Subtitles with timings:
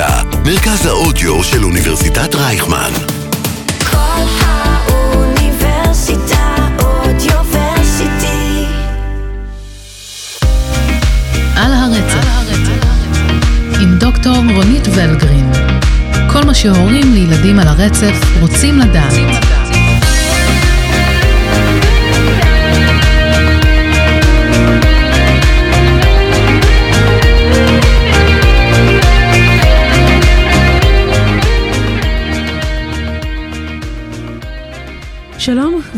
[0.00, 2.90] האוניברסיטה, מרכז האודיו של אוניברסיטת רייכמן.
[3.90, 5.56] כל האוניברסיטה
[6.78, 8.64] אודיוורסיטי.
[11.56, 12.26] על הרצף
[13.80, 15.52] עם דוקטור רונית ולגרין
[16.32, 19.12] כל מה שהורים לילדים על הרצף רוצים לדעת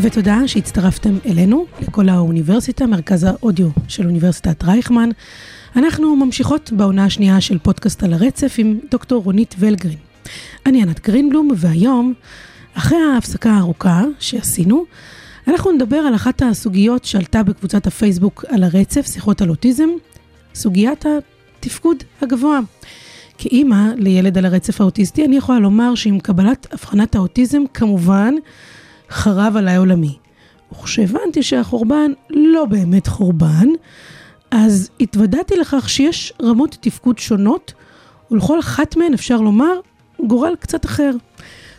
[0.02, 5.08] ותודה שהצטרפתם אלינו, לכל האוניברסיטה, מרכז האודיו של אוניברסיטת רייכמן.
[5.76, 9.98] אנחנו ממשיכות בעונה השנייה של פודקאסט על הרצף עם דוקטור רונית ולגרין.
[10.66, 12.14] אני ענת גרינבלום, והיום,
[12.74, 14.84] אחרי ההפסקה הארוכה שעשינו,
[15.48, 19.88] אנחנו נדבר על אחת הסוגיות שעלתה בקבוצת הפייסבוק על הרצף, שיחות על אוטיזם,
[20.54, 21.04] סוגיית
[21.58, 22.60] התפקוד הגבוה.
[23.38, 28.34] כאימא לילד על הרצף האוטיסטי, אני יכולה לומר שעם קבלת אבחנת האוטיזם, כמובן,
[29.10, 30.16] חרב עליי עולמי.
[30.72, 33.68] וכשהבנתי שהחורבן לא באמת חורבן,
[34.50, 37.72] אז התוודעתי לכך שיש רמות תפקוד שונות,
[38.30, 39.80] ולכל אחת מהן אפשר לומר
[40.26, 41.10] גורל קצת אחר.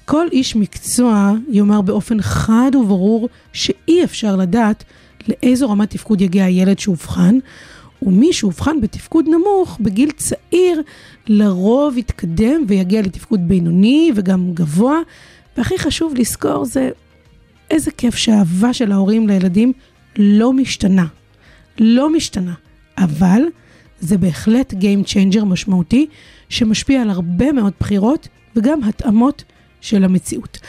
[0.05, 4.83] כל איש מקצוע יאמר באופן חד וברור שאי אפשר לדעת
[5.27, 7.37] לאיזו רמת תפקוד יגיע הילד שאובחן,
[8.01, 10.81] ומי שאובחן בתפקוד נמוך, בגיל צעיר,
[11.27, 14.99] לרוב יתקדם ויגיע לתפקוד בינוני וגם גבוה,
[15.57, 16.89] והכי חשוב לזכור זה
[17.71, 19.73] איזה כיף שהאהבה של ההורים לילדים
[20.17, 21.05] לא משתנה.
[21.79, 22.53] לא משתנה.
[22.97, 23.41] אבל
[23.99, 26.07] זה בהחלט Game Changer משמעותי,
[26.49, 29.43] שמשפיע על הרבה מאוד בחירות וגם התאמות
[29.81, 30.59] של המציאות.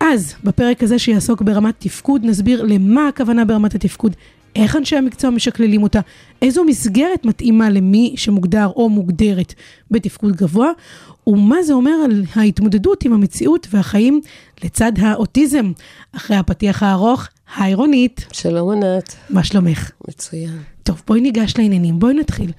[0.00, 4.16] אז בפרק הזה שיעסוק ברמת תפקוד, נסביר למה הכוונה ברמת התפקוד,
[4.56, 6.00] איך אנשי המקצוע משקללים אותה,
[6.42, 9.54] איזו מסגרת מתאימה למי שמוגדר או מוגדרת
[9.90, 10.70] בתפקוד גבוה,
[11.26, 14.20] ומה זה אומר על ההתמודדות עם המציאות והחיים
[14.64, 15.72] לצד האוטיזם.
[16.16, 18.26] אחרי הפתיח הארוך, היי רונית.
[18.32, 19.16] שלום ענת.
[19.30, 19.90] מה שלומך?
[20.08, 20.58] מצוין.
[20.82, 22.52] טוב, בואי ניגש לעניינים, בואי נתחיל.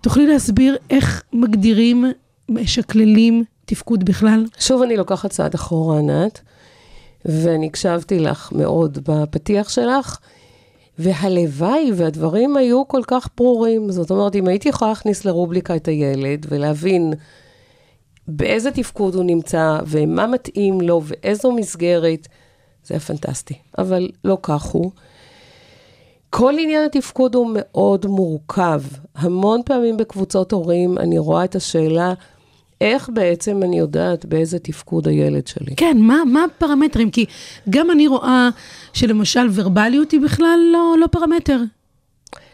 [0.00, 2.04] תוכלי להסביר איך מגדירים,
[2.48, 4.44] משקללים תפקוד בכלל?
[4.58, 6.40] שוב אני לוקחת צעד אחורה, ענת,
[7.24, 10.18] ואני הקשבתי לך מאוד בפתיח שלך,
[10.98, 13.90] והלוואי והדברים היו כל כך ברורים.
[13.90, 17.12] זאת אומרת, אם הייתי יכולה להכניס לרובליקה את הילד ולהבין
[18.28, 22.28] באיזה תפקוד הוא נמצא, ומה מתאים לו, ואיזו מסגרת,
[22.84, 23.54] זה היה פנטסטי.
[23.78, 24.90] אבל לא כך הוא.
[26.30, 28.82] כל עניין התפקוד הוא מאוד מורכב.
[29.14, 32.14] המון פעמים בקבוצות הורים אני רואה את השאלה,
[32.80, 35.76] איך בעצם אני יודעת באיזה תפקוד הילד שלי?
[35.76, 37.10] כן, מה, מה הפרמטרים?
[37.10, 37.26] כי
[37.70, 38.48] גם אני רואה
[38.92, 41.60] שלמשל ורבליות היא בכלל לא, לא פרמטר.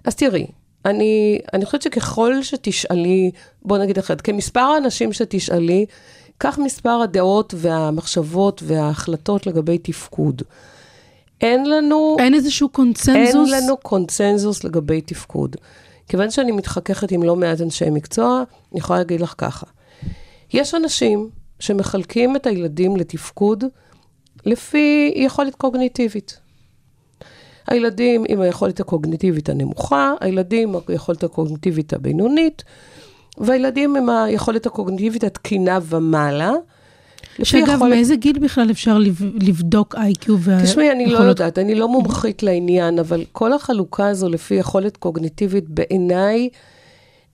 [0.05, 0.47] אז תראי,
[0.85, 3.31] אני, אני חושבת שככל שתשאלי,
[3.63, 5.87] בוא נגיד אחרת, כמספר האנשים שתשאלי,
[6.41, 10.43] כך מספר הדעות והמחשבות וההחלטות לגבי תפקוד.
[11.41, 12.17] אין לנו...
[12.19, 13.53] אין איזשהו קונצנזוס?
[13.53, 15.57] אין לנו קונצנזוס לגבי תפקוד.
[16.09, 18.43] כיוון שאני מתחככת עם לא מעט אנשי מקצוע,
[18.73, 19.67] אני יכולה להגיד לך ככה.
[20.53, 21.29] יש אנשים
[21.61, 23.65] שמחלקים את הילדים לתפקוד
[24.47, 26.41] לפי יכולת קוגניטיבית.
[27.67, 32.65] הילדים עם היכולת הקוגניטיבית הנמוכה, הילדים עם היכולת הקוגניטיבית הבינונית,
[33.39, 36.53] והילדים עם היכולת הקוגניטיבית התקינה ומעלה.
[37.43, 37.91] שאגב, יכולת...
[37.91, 38.99] מאיזה גיל בכלל אפשר
[39.41, 40.71] לבדוק איי-קיו והיכולות?
[40.71, 45.69] תשמעי, אני לא יודעת, אני לא מומחית לעניין, אבל כל החלוקה הזו לפי יכולת קוגניטיבית,
[45.69, 46.49] בעיניי,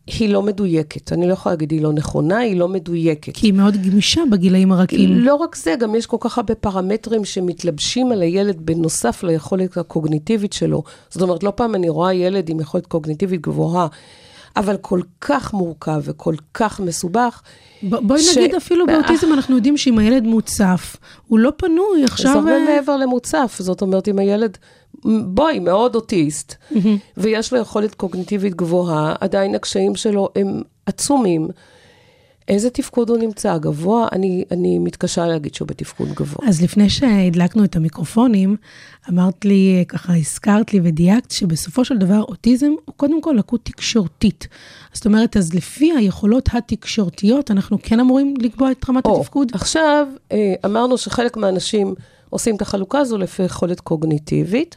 [0.07, 1.13] היא לא מדויקת.
[1.13, 3.35] אני לא יכולה להגיד היא לא נכונה, היא לא מדויקת.
[3.35, 5.19] כי היא מאוד גמישה בגילאים הרכים.
[5.19, 10.53] לא רק זה, גם יש כל כך הרבה פרמטרים שמתלבשים על הילד בנוסף ליכולת הקוגניטיבית
[10.53, 10.83] שלו.
[11.11, 13.87] זאת אומרת, לא פעם אני רואה ילד עם יכולת קוגניטיבית גבוהה,
[14.57, 17.43] אבל כל כך מורכב וכל כך מסובך.
[17.83, 18.39] ב- בואי ש...
[18.39, 20.97] נגיד אפילו באוטיזם, אנחנו יודעים שאם הילד מוצף,
[21.27, 22.33] הוא לא פנוי עכשיו...
[22.33, 24.59] זה הרבה מעבר למוצף, זאת אומרת, אם הילד,
[25.05, 26.55] בואי, מאוד אוטיסט,
[27.17, 31.49] ויש לו יכולת קוגניטיבית גבוהה, עדיין הקשיים שלו הם עצומים.
[32.49, 33.59] איזה תפקוד הוא נמצא?
[33.59, 34.09] גבוה?
[34.13, 36.49] אני, אני מתקשה להגיד שהוא בתפקוד גבוה.
[36.49, 38.57] אז לפני שהדלקנו את המיקרופונים,
[39.11, 44.49] אמרת לי, ככה הזכרת לי ודייקת, שבסופו של דבר אוטיזם הוא קודם כל לקות תקשורתית.
[44.93, 49.49] זאת אומרת, אז לפי היכולות התקשורתיות, אנחנו כן אמורים לקבוע את רמת או, התפקוד?
[49.53, 51.95] עכשיו, אה, אמרנו שחלק מהאנשים
[52.31, 54.77] עושים את החלוקה הזו לפי יכולת קוגניטיבית.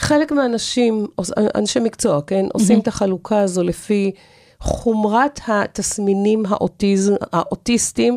[0.00, 1.06] חלק מהאנשים,
[1.54, 2.82] אנשי מקצוע, כן, עושים mm-hmm.
[2.82, 4.12] את החלוקה הזו לפי...
[4.60, 8.16] חומרת התסמינים האוטיז, האוטיסטיים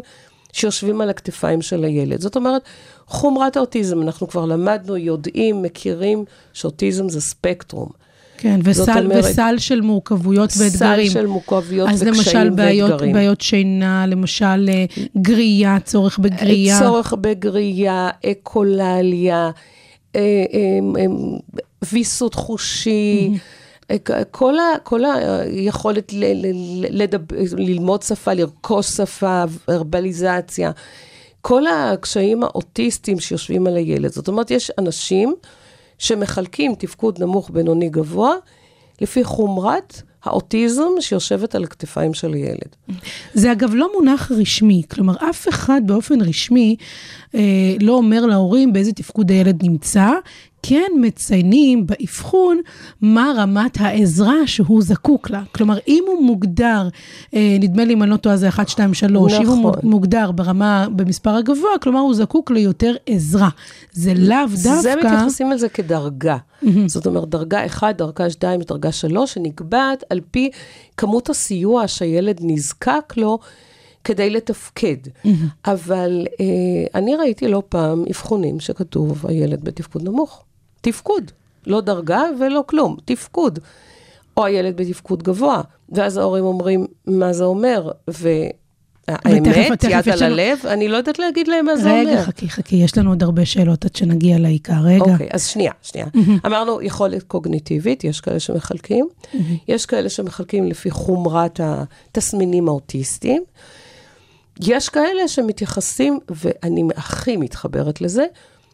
[0.53, 2.21] שיושבים על הכתפיים של הילד.
[2.21, 2.61] זאת אומרת,
[3.07, 7.89] חומרת האוטיזם, אנחנו כבר למדנו, יודעים, מכירים שאוטיזם זה ספקטרום.
[8.37, 11.07] כן, וסל, אומרת, וסל של מורכבויות ואתגרים.
[11.07, 13.13] סל של מורכבויות אז וקשיים למשל בעיות, ואתגרים.
[13.13, 14.85] בעיות שינה, למשל אה,
[15.17, 16.79] גרייה, צורך בגרייה.
[16.79, 19.51] צורך בגרייה, אקולליה,
[20.15, 20.21] אה,
[20.53, 21.05] אה,
[21.93, 23.29] ויסות חושי,
[23.91, 23.97] אה,
[24.31, 30.71] כל, ה, כל היכולת ל, ל, ל, לדב, ללמוד שפה, לרכוש שפה, ורבליזציה,
[31.41, 34.11] כל הקשיים האוטיסטיים שיושבים על הילד.
[34.11, 35.35] זאת אומרת, יש אנשים
[35.97, 38.33] שמחלקים תפקוד נמוך, בינוני, גבוה,
[39.01, 42.75] לפי חומרת האוטיזם שיושבת על הכתפיים של הילד.
[43.33, 46.75] זה אגב לא מונח רשמי, כלומר אף אחד באופן רשמי
[47.35, 47.39] אה,
[47.79, 50.09] לא אומר להורים באיזה תפקוד הילד נמצא,
[50.63, 52.61] כן מציינים באבחון
[53.01, 55.43] מה רמת העזרה שהוא זקוק לה.
[55.51, 56.87] כלומר, אם הוא מוגדר,
[57.33, 59.73] אה, נדמה לי אם אני לא טועה זה 1, 2, 3, אם הוא נכון.
[59.83, 63.49] מוגדר ברמה, במספר הגבוה, כלומר הוא זקוק ליותר עזרה.
[63.91, 64.81] זה לאו דווקא...
[64.81, 66.37] זה מתייחסים לזה כדרגה.
[66.85, 70.49] זאת אומרת, דרגה 1, דרגה 2 ודרגה 3, שנקבעת על פי
[70.97, 73.39] כמות הסיוע שהילד נזקק לו
[74.03, 74.97] כדי לתפקד.
[75.65, 76.45] אבל אה,
[76.95, 80.43] אני ראיתי לא פעם אבחונים שכתוב, הילד בתפקוד נמוך.
[80.83, 81.31] תפקוד,
[81.67, 83.59] לא דרגה ולא כלום, תפקוד.
[84.37, 87.91] או הילד בתפקוד גבוה, ואז ההורים אומרים, מה זה אומר?
[88.07, 92.11] והאמת, יד על הלב, אני לא יודעת להגיד להם מה זה אומר.
[92.11, 94.81] רגע, חכי, חכי, יש לנו עוד הרבה שאלות עד שנגיע לעיקר.
[94.83, 95.11] רגע.
[95.11, 96.07] אוקיי, אז שנייה, שנייה.
[96.45, 99.07] אמרנו יכולת קוגניטיבית, יש כאלה שמחלקים,
[99.67, 103.43] יש כאלה שמחלקים לפי חומרת התסמינים האוטיסטיים,
[104.59, 108.25] יש כאלה שמתייחסים, ואני הכי מתחברת לזה,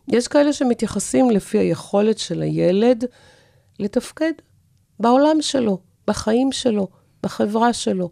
[0.09, 3.05] יש כאלה שמתייחסים לפי היכולת של הילד
[3.79, 4.31] לתפקד
[4.99, 5.77] בעולם שלו,
[6.07, 6.87] בחיים שלו,
[7.23, 8.09] בחברה שלו,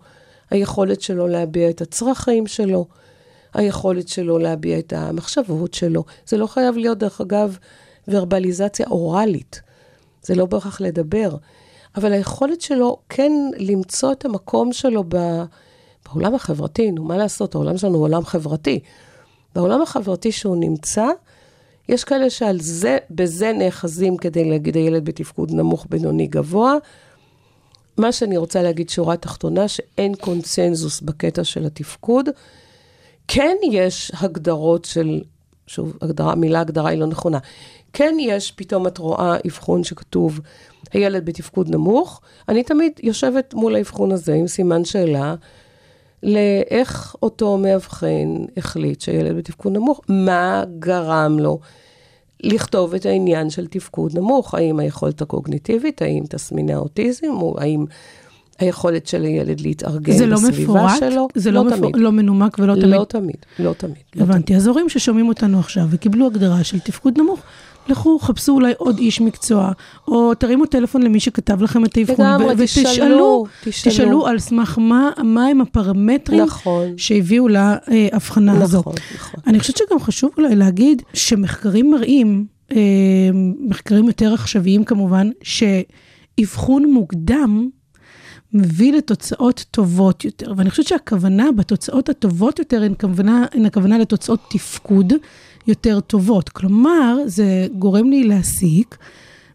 [0.49, 2.85] היכולת שלו להביע את הצרכים שלו,
[3.53, 6.03] היכולת שלו להביע את המחשבות שלו.
[6.27, 7.57] זה לא חייב להיות, דרך אגב,
[8.07, 9.61] ורבליזציה אוראלית.
[10.21, 11.35] זה לא בהכרח לדבר.
[11.95, 15.17] אבל היכולת שלו כן למצוא את המקום שלו ב...
[16.05, 18.79] בעולם החברתי, נו, מה לעשות, העולם שלנו הוא עולם חברתי.
[19.55, 21.07] בעולם החברתי שהוא נמצא,
[21.89, 26.73] יש כאלה שעל זה, בזה נאחזים כדי להגיד הילד בתפקוד נמוך, בינוני, גבוה.
[27.97, 32.29] מה שאני רוצה להגיד, שורה תחתונה, שאין קונצנזוס בקטע של התפקוד.
[33.27, 35.21] כן יש הגדרות של,
[35.67, 37.37] שוב, הגדרה, המילה הגדרה היא לא נכונה.
[37.93, 40.39] כן יש, פתאום את רואה אבחון שכתוב,
[40.93, 42.21] הילד בתפקוד נמוך.
[42.49, 45.35] אני תמיד יושבת מול האבחון הזה עם סימן שאלה,
[46.23, 51.59] לאיך אותו מאבחן החליט שהילד בתפקוד נמוך, מה גרם לו
[52.43, 57.85] לכתוב את העניין של תפקוד נמוך, האם היכולת הקוגניטיבית, האם תסמיני האוטיזם, או האם
[58.59, 60.99] היכולת של הילד להתארגן זה לא בסביבה מפורט?
[60.99, 61.27] שלו.
[61.35, 61.73] זה לא, תמיד.
[61.73, 61.91] מפור...
[61.95, 62.85] לא מנומק ולא תמיד?
[62.85, 63.95] לא תמיד, לא תמיד.
[64.09, 64.29] לא תמיד.
[64.29, 64.55] הבנתי.
[64.55, 67.39] אז הורים ששומעים אותנו עכשיו וקיבלו הגדרה של תפקוד נמוך,
[67.89, 69.71] לכו, חפשו אולי עוד איש מקצוע,
[70.07, 73.93] או תרימו טלפון למי שכתב לכם את האבחון, לגמרי, ו- תשאלו, ותשאלו, תשאלו.
[73.93, 76.93] תשאלו על סמך מה, מה הם הפרמטרים נכון.
[76.97, 78.85] שהביאו להבחנה הזאת.
[78.85, 79.39] נכון, נכון.
[79.47, 82.77] אני חושבת שגם חשוב אולי להגיד שמחקרים מראים, אה,
[83.59, 87.69] מחקרים יותר עכשוויים כמובן, שאבחון מוקדם
[88.53, 90.53] מביא לתוצאות טובות יותר.
[90.57, 95.13] ואני חושבת שהכוונה בתוצאות הטובות יותר הן הכוונה, הן הכוונה לתוצאות תפקוד
[95.67, 96.49] יותר טובות.
[96.49, 98.97] כלומר, זה גורם לי להסיק,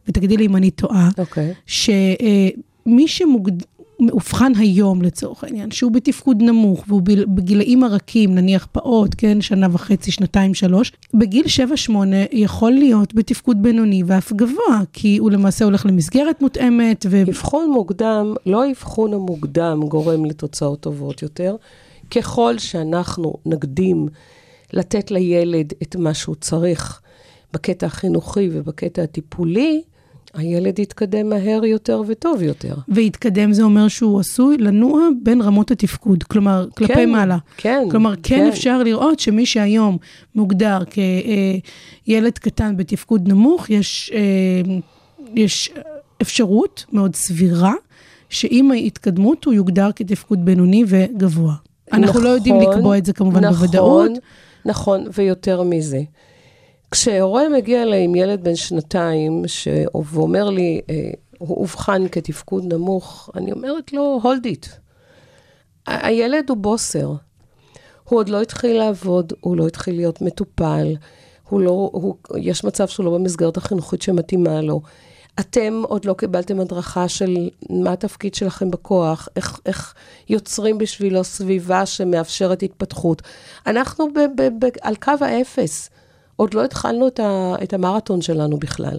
[0.08, 1.54] ותגידי לי אם אני טועה, אוקיי.
[1.66, 9.66] שמי שמאובחן היום לצורך העניין, שהוא בתפקוד נמוך והוא בגילאים הרכים, נניח פעוט, כן, שנה
[9.72, 11.44] וחצי, שנתיים, שלוש, בגיל
[11.88, 11.92] 7-8
[12.32, 17.22] יכול להיות בתפקוד בינוני ואף גבוה, כי הוא למעשה הולך למסגרת מותאמת, ו...
[17.22, 21.56] אבחון מוקדם, לא האבחון המוקדם גורם לתוצאות טובות יותר.
[22.10, 24.08] ככל שאנחנו נקדים
[24.72, 27.00] לתת לילד את מה שהוא צריך
[27.52, 29.82] בקטע החינוכי ובקטע הטיפולי,
[30.34, 32.74] הילד יתקדם מהר יותר וטוב יותר.
[32.88, 37.38] והתקדם זה אומר שהוא עשוי לנוע בין רמות התפקוד, כלומר, כלפי כן, מעלה.
[37.56, 38.46] כן, כלומר, כן, כן.
[38.48, 39.98] אפשר לראות שמי שהיום
[40.34, 40.78] מוגדר
[42.04, 44.78] כילד קטן בתפקוד נמוך, יש, אה,
[45.34, 45.72] יש
[46.22, 47.72] אפשרות מאוד סבירה
[48.28, 51.54] שעם ההתקדמות הוא יוגדר כתפקוד בינוני וגבוה.
[51.92, 54.10] אנחנו לא יודעים נכון, לקבוע את זה כמובן נכון, בוודאות.
[54.64, 56.02] נכון, ויותר מזה.
[56.90, 59.68] כשהורה מגיע אליי עם ילד בן שנתיים, ש...
[60.12, 64.68] ואומר לי, אה, הוא אובחן כתפקוד נמוך, אני אומרת לו, hold it.
[65.86, 67.12] הילד הוא בוסר.
[68.04, 70.96] הוא עוד לא התחיל לעבוד, הוא לא התחיל להיות מטופל,
[71.48, 74.80] הוא לא, הוא, יש מצב שהוא לא במסגרת החינוכית שמתאימה לו.
[75.40, 79.94] אתם עוד לא קיבלתם הדרכה של מה התפקיד שלכם בכוח, איך, איך
[80.28, 83.22] יוצרים בשבילו סביבה שמאפשרת התפתחות.
[83.66, 85.90] אנחנו ב, ב, ב, על קו האפס,
[86.36, 88.98] עוד לא התחלנו את, ה, את המרתון שלנו בכלל.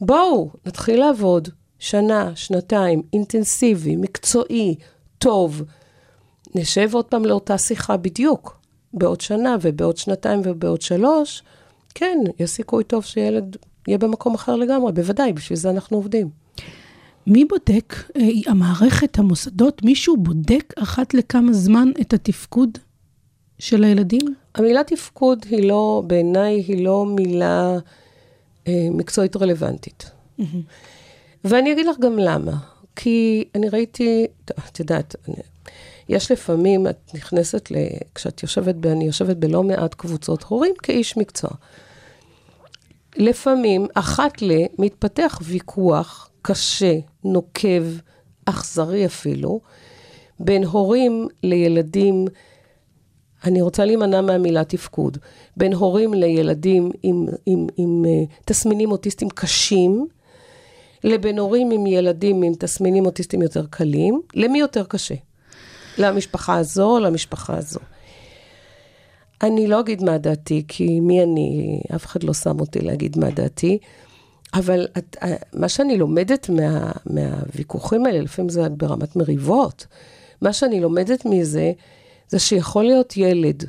[0.00, 4.74] בואו, נתחיל לעבוד, שנה, שנתיים, אינטנסיבי, מקצועי,
[5.18, 5.62] טוב,
[6.54, 8.58] נשב עוד פעם לאותה שיחה בדיוק,
[8.94, 11.42] בעוד שנה ובעוד שנתיים ובעוד שלוש,
[11.94, 13.56] כן, יש סיכוי טוב שילד
[13.88, 16.30] יהיה במקום אחר לגמרי, בוודאי, בשביל זה אנחנו עובדים.
[17.26, 22.78] מי בודק, אה, המערכת, המוסדות, מישהו בודק אחת לכמה זמן את התפקוד
[23.58, 24.34] של הילדים?
[24.54, 27.78] המילה תפקוד היא לא, בעיניי, היא לא מילה
[28.68, 30.10] אה, מקצועית רלוונטית.
[31.44, 32.52] ואני אגיד לך גם למה.
[32.96, 34.26] כי אני ראיתי,
[34.68, 35.36] את יודעת, אני,
[36.08, 37.74] יש לפעמים, את נכנסת, ל,
[38.14, 41.50] כשאת יושבת, ב, אני יושבת בלא מעט קבוצות הורים כאיש מקצוע.
[43.16, 47.82] לפעמים, אחת ל, מתפתח ויכוח קשה, נוקב,
[48.44, 49.60] אכזרי אפילו,
[50.40, 52.24] בין הורים לילדים,
[53.44, 55.18] אני רוצה להימנע מהמילה תפקוד,
[55.56, 58.04] בין הורים לילדים עם, עם, עם, עם
[58.44, 60.06] תסמינים אוטיסטיים קשים,
[61.04, 65.14] לבין הורים עם ילדים עם תסמינים אוטיסטיים יותר קלים, למי יותר קשה?
[65.98, 67.80] למשפחה הזו למשפחה הזו?
[69.42, 73.30] אני לא אגיד מה דעתי, כי מי אני, אף אחד לא שם אותי להגיד מה
[73.30, 73.78] דעתי,
[74.54, 75.16] אבל את,
[75.52, 79.86] מה שאני לומדת מה, מהוויכוחים האלה, לפעמים זה ברמת מריבות,
[80.42, 81.72] מה שאני לומדת מזה,
[82.28, 83.64] זה שיכול להיות ילד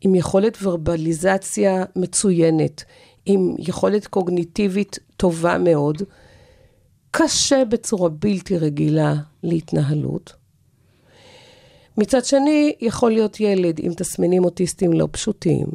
[0.00, 2.84] עם יכולת ורבליזציה מצוינת,
[3.26, 6.02] עם יכולת קוגניטיבית טובה מאוד,
[7.10, 10.39] קשה בצורה בלתי רגילה להתנהלות.
[12.00, 15.66] מצד שני, יכול להיות ילד עם תסמינים אוטיסטיים לא פשוטים.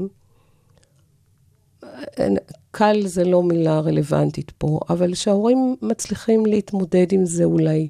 [2.71, 7.87] קל זה לא מילה רלוונטית פה, אבל שההורים מצליחים להתמודד עם זה אולי...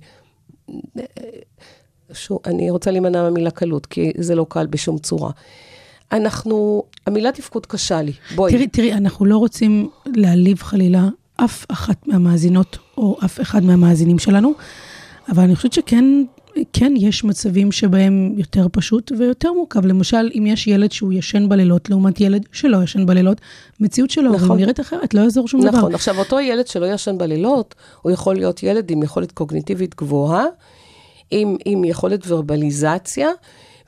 [2.13, 5.31] שוב, אני רוצה להימנע מהמילה קלות, כי זה לא קל בשום צורה.
[6.11, 8.51] אנחנו, המילה תפקוד קשה לי, בואי.
[8.51, 14.53] תראי, תראי, אנחנו לא רוצים להעליב חלילה אף אחת מהמאזינות או אף אחד מהמאזינים שלנו,
[15.29, 16.05] אבל אני חושבת שכן
[16.73, 19.85] כן יש מצבים שבהם יותר פשוט ויותר מורכב.
[19.85, 23.41] למשל, אם יש ילד שהוא ישן בלילות לעומת ילד שלא ישן בלילות,
[23.79, 24.57] מציאות שלו נכון.
[24.57, 25.69] נראית אחרת, לא יעזור שום נכון.
[25.69, 25.79] דבר.
[25.79, 30.45] נכון, עכשיו אותו ילד שלא ישן בלילות, הוא יכול להיות ילד עם יכולת קוגניטיבית גבוהה,
[31.31, 33.29] עם, עם יכולת ורבליזציה,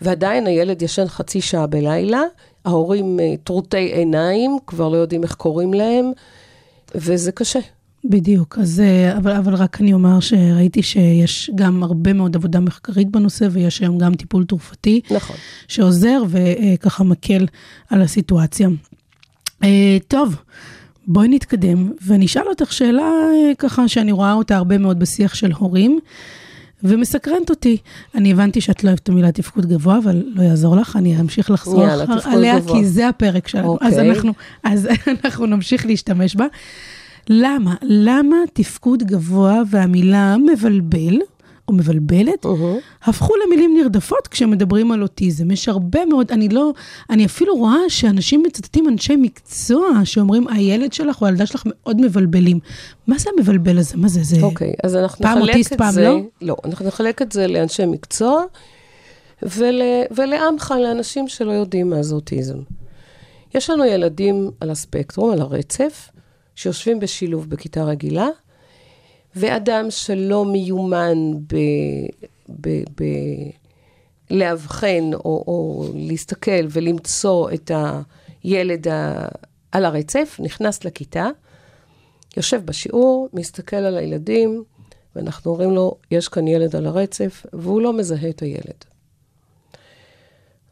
[0.01, 2.21] ועדיין הילד ישן חצי שעה בלילה,
[2.65, 6.11] ההורים אה, טרוטי עיניים, כבר לא יודעים איך קוראים להם,
[6.95, 7.59] וזה קשה.
[8.09, 13.09] בדיוק, אז, אה, אבל, אבל רק אני אומר שראיתי שיש גם הרבה מאוד עבודה מחקרית
[13.09, 15.01] בנושא, ויש היום גם טיפול תרופתי.
[15.11, 15.35] נכון.
[15.67, 17.45] שעוזר וככה מקל
[17.89, 18.69] על הסיטואציה.
[19.63, 20.35] אה, טוב,
[21.07, 25.51] בואי נתקדם, ואני אשאל אותך שאלה אה, ככה שאני רואה אותה הרבה מאוד בשיח של
[25.51, 25.99] הורים.
[26.83, 27.77] ומסקרנת אותי.
[28.15, 31.51] אני הבנתי שאת לא אוהבת את המילה תפקוד גבוה, אבל לא יעזור לך, אני אמשיך
[31.51, 32.79] לחזור יאללה, תפקוד עליה, גבוה.
[32.79, 33.67] כי זה הפרק שלנו.
[33.67, 33.87] אוקיי.
[33.87, 34.33] אז, אנחנו,
[34.63, 34.87] אז
[35.23, 36.45] אנחנו נמשיך להשתמש בה.
[37.29, 37.75] למה?
[37.81, 41.19] למה תפקוד גבוה והמילה מבלבל,
[41.67, 42.75] או מבלבלת, אהה.
[43.03, 45.51] הפכו למילים נרדפות כשמדברים על אוטיזם.
[45.51, 46.73] יש הרבה מאוד, אני לא,
[47.09, 52.59] אני אפילו רואה שאנשים מצטטים אנשי מקצוע שאומרים, הילד שלך או הילדה שלך מאוד מבלבלים.
[53.07, 53.97] מה זה המבלבל הזה?
[53.97, 54.23] מה זה?
[54.23, 54.41] זה...
[54.41, 56.03] אוקיי, אז אנחנו פעם אוטיסט, את פעם זה...
[56.03, 56.19] לא?
[56.41, 58.43] לא, אנחנו נחלק את זה לאנשי מקצוע
[59.43, 59.81] ול,
[60.11, 62.57] ולעמך, לאנשים שלא יודעים מה זה אוטיזם.
[63.55, 66.09] יש לנו ילדים על הספקטרום, על הרצף,
[66.57, 68.27] שיושבים בשילוב בכיתה רגילה,
[69.35, 71.55] ואדם שלא מיומן ב...
[72.61, 73.03] ב, ב
[74.31, 77.71] לאבחן או, או להסתכל ולמצוא את
[78.43, 79.27] הילד ה,
[79.71, 81.27] על הרצף, נכנס לכיתה,
[82.37, 84.63] יושב בשיעור, מסתכל על הילדים,
[85.15, 88.85] ואנחנו אומרים לו, יש כאן ילד על הרצף, והוא לא מזהה את הילד.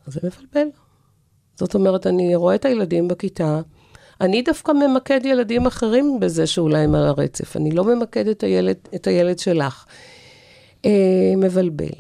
[0.08, 0.68] אז זה מבלבל.
[1.56, 3.62] זאת אומרת, אני רואה את הילדים בכיתה,
[4.22, 8.78] אני דווקא ממקד ילדים אחרים בזה שאולי הם על הרצף, אני לא ממקד את הילד,
[8.96, 9.86] את הילד שלך.
[10.86, 11.96] אה, מבלבל.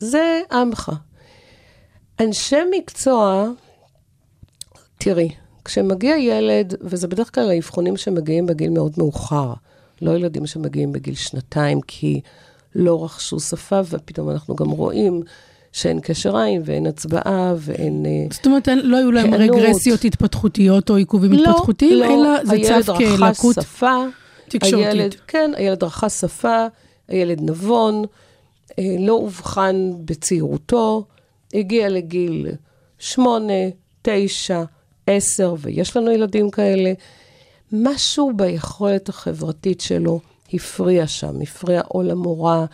[0.00, 0.92] זה עמך.
[2.20, 3.48] אנשי מקצוע,
[4.98, 5.28] תראי,
[5.64, 9.52] כשמגיע ילד, וזה בדרך כלל האבחונים שמגיעים בגיל מאוד מאוחר,
[10.02, 12.20] לא ילדים שמגיעים בגיל שנתיים, כי
[12.74, 15.22] לא רכשו שפה, ופתאום אנחנו גם רואים
[15.76, 18.06] שאין קשר עין, ואין הצבעה, ואין...
[18.06, 19.34] אה, זאת אומרת, לא היו להם.
[19.34, 23.56] רגרסיות התפתחותיות או עיכובים לא, התפתחותיים, לא, אלא זה צף כלקות
[24.48, 24.86] תקשורתית.
[24.86, 26.66] הילד, כן, הילד רכש שפה,
[27.08, 28.04] הילד נבון,
[28.78, 31.04] אה, לא אובחן בצעירותו,
[31.54, 32.46] הגיע לגיל
[32.98, 33.68] שמונה,
[34.02, 34.62] תשע,
[35.06, 36.92] עשר, ויש לנו ילדים כאלה.
[37.72, 40.20] משהו ביכולת החברתית שלו
[40.52, 42.64] הפריע שם, הפריע או למורה,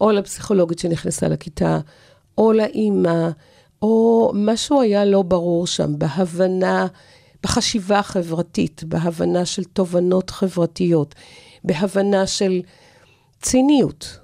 [0.00, 1.78] או לפסיכולוגית שנכנסה לכיתה,
[2.38, 3.28] או לאימא,
[3.82, 6.86] או משהו היה לא ברור שם, בהבנה,
[7.42, 11.14] בחשיבה החברתית, בהבנה של תובנות חברתיות,
[11.64, 12.60] בהבנה של
[13.42, 14.18] ציניות.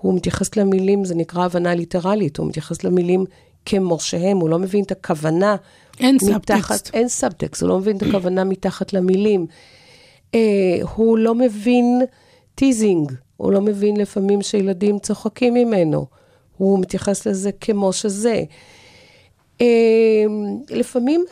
[0.00, 3.24] הוא מתייחס למילים, זה נקרא הבנה ליטרלית, הוא מתייחס למילים
[3.66, 5.56] כמו שהם, הוא לא מבין את הכוונה.
[6.00, 6.90] אין סאבטקסט.
[6.94, 9.46] אין סאבטקסט, הוא לא מבין את הכוונה מתחת למילים.
[10.34, 10.40] אה,
[10.94, 12.00] הוא לא מבין
[12.54, 16.06] teasing, הוא לא מבין לפעמים שילדים צוחקים ממנו.
[16.62, 18.42] הוא מתייחס לזה כמו שזה.
[19.60, 19.66] אה,
[20.70, 21.24] לפעמים,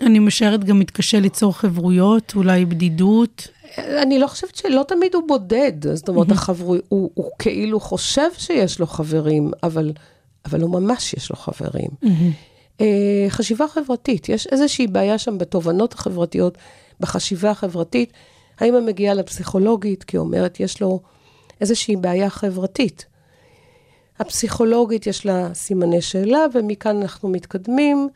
[0.00, 3.48] אני משערת גם מתקשה ליצור חברויות, אולי בדידות.
[3.78, 8.80] אני לא חושבת שלא תמיד הוא בודד, זאת אומרת, החברו, הוא, הוא כאילו חושב שיש
[8.80, 9.92] לו חברים, אבל,
[10.46, 11.88] אבל הוא ממש יש לו חברים.
[12.80, 16.58] אה, חשיבה חברתית, יש איזושהי בעיה שם בתובנות החברתיות,
[17.00, 18.12] בחשיבה החברתית.
[18.60, 21.00] האמא מגיעה לפסיכולוגית, כי היא אומרת, יש לו
[21.60, 23.06] איזושהי בעיה חברתית.
[24.18, 28.08] הפסיכולוגית יש לה סימני שאלה, ומכאן אנחנו מתקדמים,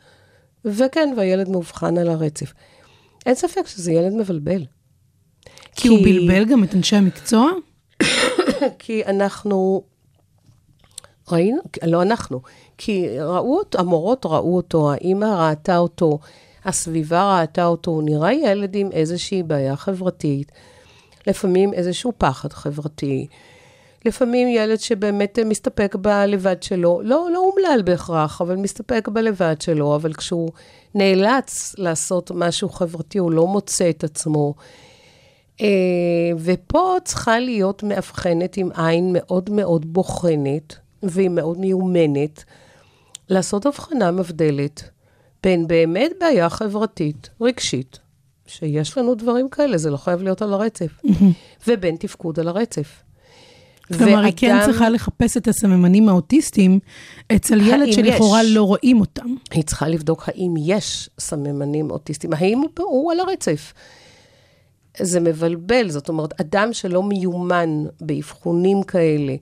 [0.65, 2.53] וכן, והילד מאובחן על הרצף.
[3.25, 4.65] אין ספק שזה ילד מבלבל.
[5.75, 7.51] כי הוא בלבל גם את אנשי המקצוע?
[8.79, 9.83] כי אנחנו
[11.31, 12.41] ראינו, לא אנחנו,
[12.77, 16.19] כי ראו אותו, המורות ראו אותו, האימא ראתה אותו,
[16.65, 20.51] הסביבה ראתה אותו, הוא נראה ילד עם איזושהי בעיה חברתית,
[21.27, 23.27] לפעמים איזשהו פחד חברתי,
[24.05, 30.13] לפעמים ילד שבאמת מסתפק בלבד שלו, לא, לא אומלל בהכרח, אבל מסתפק בלבד שלו, אבל
[30.13, 30.49] כשהוא
[30.95, 34.53] נאלץ לעשות משהו חברתי, הוא לא מוצא את עצמו.
[35.61, 35.67] אה,
[36.37, 42.43] ופה צריכה להיות מאבחנת עם עין מאוד מאוד בוחנת, והיא מאוד מיומנת,
[43.29, 44.89] לעשות הבחנה מבדלת
[45.43, 47.99] בין באמת בעיה חברתית, רגשית,
[48.47, 51.01] שיש לנו דברים כאלה, זה לא חייב להיות על הרצף,
[51.67, 53.03] ובין תפקוד על הרצף.
[53.97, 56.79] כלומר, היא כן צריכה לחפש את הסממנים האוטיסטיים
[57.35, 58.43] אצל ילד שלכאורה?
[58.43, 59.35] לא רואים אותם.
[59.51, 63.73] היא צריכה לבדוק האם יש סממנים אוטיסטיים, האם הוא, על הרצף.
[64.97, 69.35] זה מבלבל, זאת אומרת, אדם שלא מיומן באבחונים כאלה,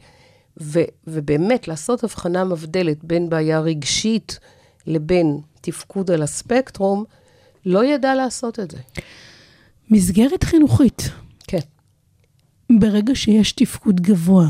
[0.62, 4.40] ו, ובאמת לעשות הבחנה מבדלת בין בעיה רגשית
[4.88, 7.04] לבין תפקוד על הספקטרום,
[7.66, 8.78] לא ידע לעשות את זה.
[9.90, 11.10] מסגרת חינוכית.
[12.72, 14.48] ברגע שיש תפקוד גבוה,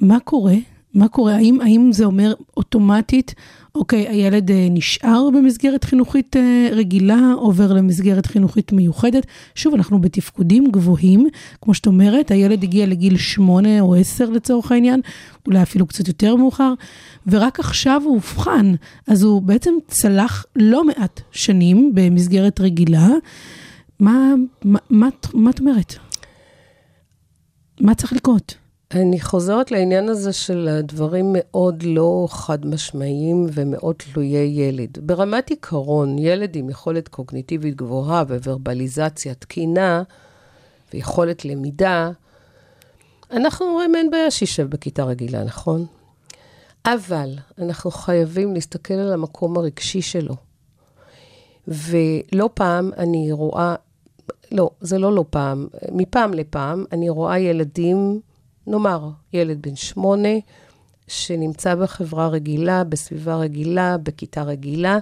[0.00, 0.54] מה קורה?
[0.94, 1.34] מה קורה?
[1.34, 3.34] האם, האם זה אומר אוטומטית,
[3.74, 9.26] אוקיי, הילד אה, נשאר במסגרת חינוכית אה, רגילה, עובר למסגרת חינוכית מיוחדת?
[9.54, 11.26] שוב, אנחנו בתפקודים גבוהים,
[11.60, 15.00] כמו שאת אומרת, הילד הגיע לגיל שמונה או עשר לצורך העניין,
[15.46, 16.74] אולי אפילו קצת יותר מאוחר,
[17.26, 18.74] ורק עכשיו הוא אובחן,
[19.06, 23.08] אז הוא בעצם צלח לא מעט שנים במסגרת רגילה.
[24.00, 24.34] מה,
[24.64, 25.94] מה, מה, מה את אומרת?
[27.84, 28.54] מה צריך לקרות?
[28.90, 34.98] אני חוזרת לעניין הזה של הדברים מאוד לא חד משמעיים ומאוד תלויי ילד.
[35.02, 40.02] ברמת עיקרון, ילד עם יכולת קוגניטיבית גבוהה וורבליזציה תקינה
[40.94, 42.10] ויכולת למידה,
[43.30, 45.86] אנחנו אומרים אין בעיה שישב בכיתה רגילה, נכון?
[46.86, 50.34] אבל אנחנו חייבים להסתכל על המקום הרגשי שלו.
[51.68, 53.74] ולא פעם אני רואה,
[54.52, 58.20] לא, זה לא לא פעם, מפעם לפעם אני רואה ילדים,
[58.66, 60.28] נאמר, ילד בן שמונה,
[61.08, 64.98] שנמצא בחברה רגילה, בסביבה רגילה, בכיתה רגילה,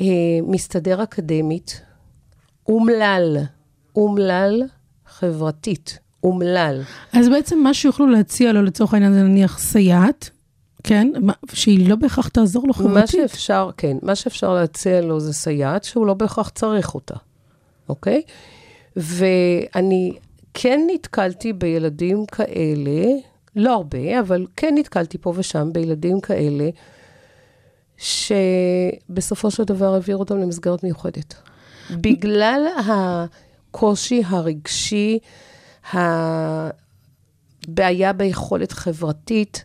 [0.00, 0.06] אה,
[0.46, 1.82] מסתדר אקדמית,
[2.68, 3.36] אומלל,
[3.96, 4.62] אומלל
[5.06, 6.82] חברתית, אומלל.
[7.12, 10.30] אז בעצם מה שיוכלו להציע לו לצורך העניין זה נניח סייעת,
[10.84, 11.08] כן?
[11.20, 13.08] מה- שהיא לא בהכרח תעזור לו מה חברתית.
[13.10, 17.14] שאפשר, כן, מה שאפשר להציע לו זה סייעת שהוא לא בהכרח צריך אותה,
[17.90, 18.22] אוקיי?
[18.96, 20.12] ואני
[20.54, 23.06] כן נתקלתי בילדים כאלה,
[23.56, 26.68] לא הרבה, אבל כן נתקלתי פה ושם בילדים כאלה,
[27.96, 31.34] שבסופו של דבר העבירו אותם למסגרת מיוחדת.
[31.90, 35.18] בגלל הקושי הרגשי,
[35.92, 36.82] הבעיה
[38.12, 39.64] ביכולת חברתית,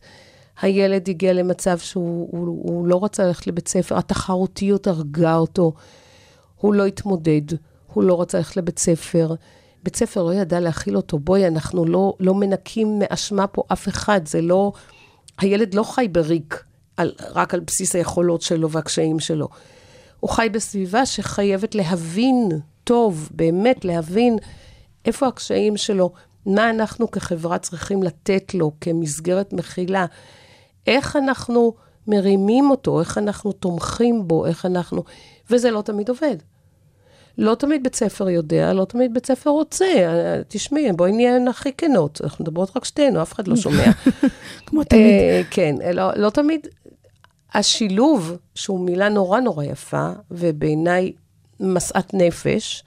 [0.62, 5.74] הילד הגיע למצב שהוא הוא, הוא לא רצה ללכת לבית ספר, התחרותיות הרגה אותו,
[6.56, 7.42] הוא לא התמודד,
[7.96, 9.36] הוא לא רצה ללכת לבית ספר.
[9.84, 14.28] בית ספר לא ידע להכיל אותו, בואי, אנחנו לא, לא מנקים מאשמה פה אף אחד,
[14.28, 14.72] זה לא...
[15.38, 16.64] הילד לא חי בריק,
[16.98, 19.48] על, רק על בסיס היכולות שלו והקשיים שלו.
[20.20, 22.50] הוא חי בסביבה שחייבת להבין
[22.84, 24.38] טוב, באמת להבין
[25.06, 26.12] איפה הקשיים שלו,
[26.46, 30.06] מה אנחנו כחברה צריכים לתת לו כמסגרת מכילה,
[30.88, 31.74] איך אנחנו
[32.08, 35.04] מרימים אותו, איך אנחנו תומכים בו, איך אנחנו...
[35.50, 36.38] וזה לא תמיד עובד.
[37.38, 39.86] לא תמיד בית ספר יודע, לא תמיד בית ספר רוצה.
[39.86, 43.86] אה, תשמעי, בואי נהיה הכי כנות, אנחנו מדברות רק שתינו, אף אחד לא שומע.
[44.66, 45.02] כמו תמיד.
[45.02, 46.68] אה, כן, לא, לא תמיד.
[47.54, 51.12] השילוב, שהוא מילה נורא נורא יפה, ובעיניי
[51.60, 52.84] משאת נפש,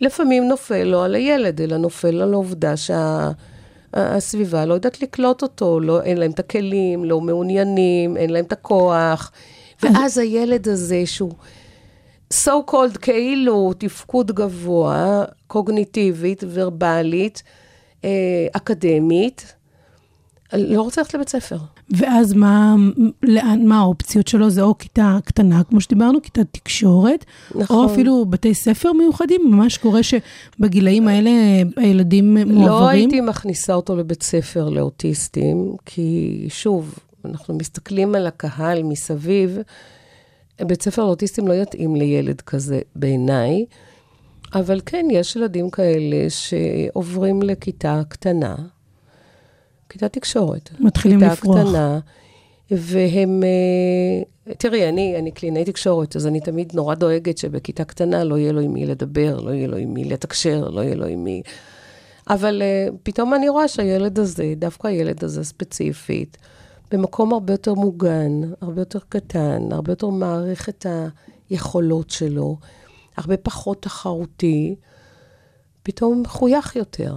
[0.00, 2.74] לפעמים נופל לא על הילד, אלא נופל על העובדה
[3.94, 8.52] הסביבה לא יודעת לקלוט אותו, לא, אין להם את הכלים, לא מעוניינים, אין להם את
[8.52, 9.32] הכוח.
[9.82, 11.32] ואז הילד הזה שהוא
[12.44, 17.42] so called כאילו תפקוד גבוה, קוגניטיבית, ורבלית,
[18.04, 19.54] אה, אקדמית,
[20.52, 21.56] לא רוצה ללכת לבית ספר.
[21.90, 22.74] ואז מה,
[23.22, 24.50] לאן, מה האופציות שלו?
[24.50, 27.76] זה או כיתה קטנה, כמו שדיברנו, כיתת תקשורת, נכון.
[27.76, 31.30] או אפילו בתי ספר מיוחדים, ממש קורה שבגילאים האלה
[31.76, 32.88] הילדים לא מועברים.
[32.88, 39.58] הייתי מכניסה אותו לבית ספר לאוטיסטים, כי שוב, אנחנו מסתכלים על הקהל מסביב,
[40.60, 43.66] בית ספר לאוטיסטים לא יתאים לילד כזה בעיניי,
[44.54, 48.56] אבל כן, יש ילדים כאלה שעוברים לכיתה קטנה,
[49.88, 50.70] כיתה תקשורת.
[50.80, 51.58] מתחילים כיתה לפרוח.
[51.60, 51.98] קטנה,
[52.70, 53.42] והם...
[53.42, 58.52] אה, תראי, אני, אני קלינאי תקשורת, אז אני תמיד נורא דואגת שבכיתה קטנה לא יהיה
[58.52, 61.42] לו עם מי לדבר, לא יהיה לו עם מי לתקשר, לא יהיה לו עם מי...
[62.30, 66.36] אבל uh, פתאום אני רואה שהילד הזה, דווקא הילד הזה ספציפית,
[66.94, 70.86] במקום הרבה יותר מוגן, הרבה יותר קטן, הרבה יותר מעריך את
[71.50, 72.56] היכולות שלו,
[73.16, 74.74] הרבה פחות תחרותי,
[75.82, 77.16] פתאום מחויך יותר.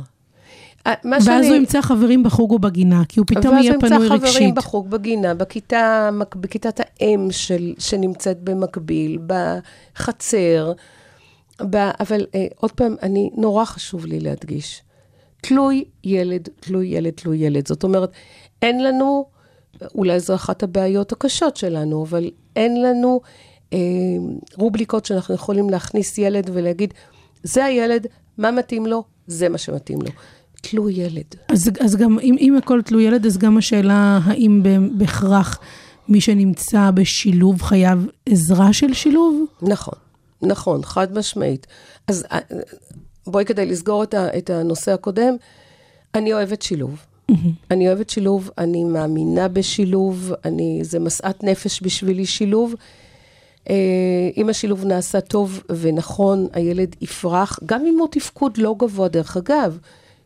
[1.12, 3.94] ואז שאני- הוא ימצא חברים בחוג או בגינה, כי הוא פתאום ואז יהיה הוא פנוי
[3.96, 4.56] ימצא חברים רגשית.
[4.56, 10.72] בחוג, בגינה, בכיתה, בכיתת האם של, שנמצאת במקביל, בחצר.
[11.70, 14.82] ב, אבל אה, עוד פעם, אני, נורא חשוב לי להדגיש.
[15.42, 17.68] תלוי ילד, תלוי ילד, תלוי ילד.
[17.68, 18.12] זאת אומרת,
[18.62, 19.26] אין לנו,
[19.96, 23.22] אולי זו אחת הבעיות הקשות שלנו, אבל אין לנו
[23.74, 23.78] אה,
[24.56, 26.94] רובריקות שאנחנו יכולים להכניס ילד ולהגיד,
[27.44, 29.04] זה הילד, מה מתאים לו?
[29.28, 30.10] זה מה שמתאים לו.
[30.62, 31.36] תלוי ילד.
[31.50, 34.64] אז, אז גם, אם, אם הכל תלוי ילד, אז גם השאלה, האם
[34.98, 35.60] בהכרח
[36.10, 39.46] מי שנמצא בשילוב חייב עזרה של שילוב?
[39.62, 39.94] נכון,
[40.42, 41.68] נכון, חד משמעית.
[42.08, 42.40] אז אה,
[43.28, 45.36] בואי כדי לסגור את הנושא הקודם,
[46.16, 47.06] אני אוהבת שילוב.
[47.72, 52.76] אני אוהבת שילוב, אני מאמינה בשילוב, אני, זה משאת נפש בשבילי שילוב.
[53.70, 53.76] אה,
[54.38, 59.78] אם השילוב נעשה טוב ונכון, הילד יפרח, גם אם הוא תפקוד לא גבוה, דרך אגב.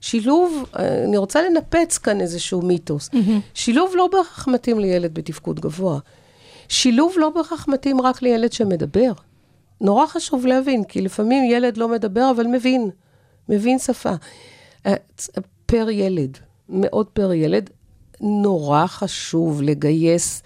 [0.01, 3.09] שילוב, אה, אני רוצה לנפץ כאן איזשהו מיתוס.
[3.53, 5.99] שילוב לא בהכרח מתאים לילד בתפקוד גבוה.
[6.69, 9.11] שילוב לא בהכרח מתאים רק לילד שמדבר.
[9.81, 12.89] נורא חשוב להבין, כי לפעמים ילד לא מדבר, אבל מבין,
[13.49, 14.13] מבין שפה.
[14.85, 14.93] אה,
[15.65, 16.37] פר ילד,
[16.71, 17.69] מאוד פר ילד,
[18.21, 20.43] נורא חשוב לגייס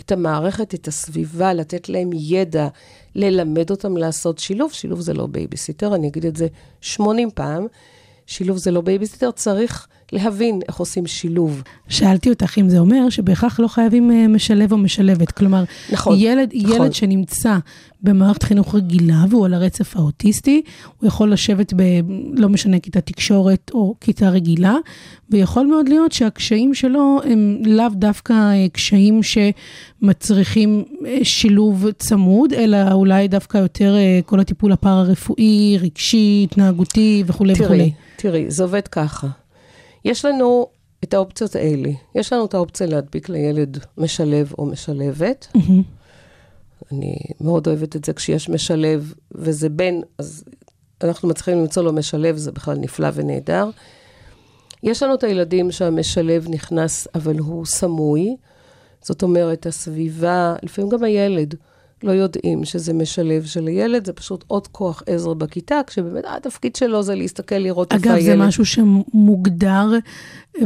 [0.00, 2.68] את המערכת, את הסביבה, לתת להם ידע,
[3.14, 4.72] ללמד אותם לעשות שילוב.
[4.72, 6.46] שילוב זה לא בייביסיטר, אני אגיד את זה
[6.80, 7.66] 80 פעם.
[8.26, 11.62] שילוב זה לא בייביסיטר, צריך להבין איך עושים שילוב.
[11.88, 15.30] שאלתי אותך אם זה אומר שבהכרח לא חייבים אה, משלב או משלבת.
[15.30, 16.82] כלומר, נכון, ילד, נכון.
[16.82, 17.56] ילד שנמצא
[18.02, 20.62] במערכת חינוך רגילה והוא על הרצף האוטיסטי,
[21.00, 21.82] הוא יכול לשבת ב...
[22.32, 24.74] לא משנה, כיתה תקשורת או כיתה רגילה,
[25.30, 32.92] ויכול מאוד להיות שהקשיים שלו הם לאו דווקא אה, קשיים שמצריכים אה, שילוב צמוד, אלא
[32.92, 33.94] אולי דווקא יותר
[34.26, 37.92] כל הטיפול הפארה-רפואי, רגשי, התנהגותי וכולי תראי, וכולי.
[38.16, 39.28] תראי, זה עובד ככה.
[40.06, 40.66] יש לנו
[41.04, 41.90] את האופציות האלה.
[42.14, 45.46] יש לנו את האופציה להדביק לילד משלב או משלבת.
[46.92, 50.44] אני מאוד אוהבת את זה כשיש משלב וזה בן, אז
[51.04, 53.70] אנחנו מצליחים למצוא לו משלב, זה בכלל נפלא ונהדר.
[54.82, 58.36] יש לנו את הילדים שהמשלב נכנס, אבל הוא סמוי.
[59.02, 61.54] זאת אומרת, הסביבה, לפעמים גם הילד,
[62.02, 67.02] לא יודעים שזה משלב של הילד, זה פשוט עוד כוח עזר בכיתה, כשבאמת התפקיד שלו
[67.02, 68.26] זה להסתכל, לראות איפה אגב, הילד.
[68.26, 69.86] זה משהו שמוגדר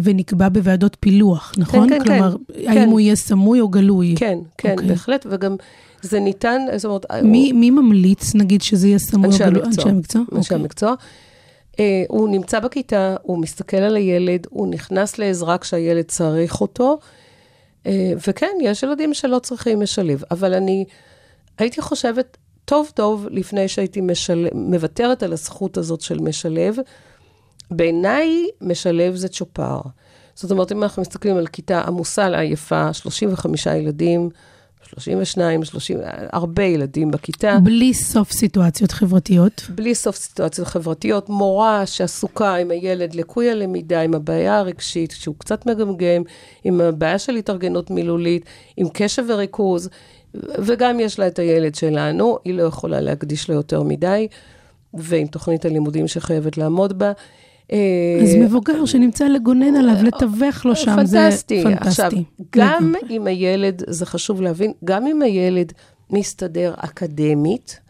[0.02, 1.88] ונקבע בוועדות פילוח, נכון?
[1.88, 2.04] כן, כן.
[2.04, 2.88] כלומר, האם כן.
[2.90, 4.14] הוא יהיה סמוי או גלוי?
[4.18, 4.88] כן, כן, אוקיי.
[4.88, 5.56] בהחלט, וגם
[6.02, 9.62] זה ניתן, זאת אומרת, מי, מי ממליץ, נגיד, שזה יהיה סמוי או גלוי?
[9.62, 9.84] המקצוע.
[9.84, 10.22] אנשי המקצוע?
[10.22, 10.56] אנשי אוקיי.
[10.56, 10.94] המקצוע.
[11.80, 16.98] אה, הוא נמצא בכיתה, הוא מסתכל על הילד, הוא נכנס לעזרה כשהילד צריך אותו,
[17.86, 20.84] אה, וכן, יש ילדים שלא צריכים משלב, אבל אני
[21.60, 24.48] הייתי חושבת טוב טוב לפני שהייתי משל...
[24.54, 26.76] מוותרת על הזכות הזאת של משלב.
[27.70, 29.80] בעיניי, משלב זה צ'ופר.
[30.34, 34.30] זאת אומרת, אם אנחנו מסתכלים על כיתה עמוסה לעייפה, 35 ילדים,
[34.82, 35.98] 32, 30,
[36.32, 37.58] הרבה ילדים בכיתה.
[37.62, 39.62] בלי סוף סיטואציות חברתיות.
[39.74, 45.66] בלי סוף סיטואציות חברתיות, מורה שעסוקה עם הילד לקוי הלמידה, עם הבעיה הרגשית, שהוא קצת
[45.66, 46.22] מגמגם,
[46.64, 48.44] עם הבעיה של התארגנות מילולית,
[48.76, 49.88] עם קשב וריכוז,
[50.34, 54.28] וגם יש לה את הילד שלנו, היא לא יכולה להקדיש לו יותר מדי,
[54.94, 57.12] ועם תוכנית הלימודים שחייבת לעמוד בה.
[58.22, 61.62] אז אה, מבוגר שנמצא לגונן עליו, לתווך לו שם, זה פנטסטי.
[61.62, 61.88] פנטסטי.
[61.88, 62.10] עכשיו,
[62.56, 62.94] גם.
[63.10, 65.72] אם הילד, זה חשוב להבין, גם אם הילד
[66.10, 67.80] מסתדר אקדמית,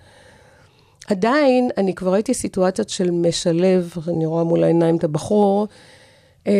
[1.08, 5.68] עדיין, אני כבר ראיתי סיטואציות של משלב, אני רואה מול העיניים את הבחור,
[6.46, 6.52] אה,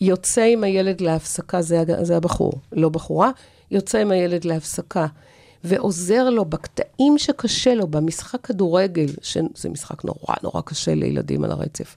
[0.00, 1.62] יוצא עם הילד להפסקה,
[2.02, 3.30] זה הבחור, לא בחורה,
[3.74, 5.06] יוצא עם הילד להפסקה,
[5.64, 11.96] ועוזר לו בקטעים שקשה לו, במשחק כדורגל, שזה משחק נורא נורא קשה לילדים על הרצף.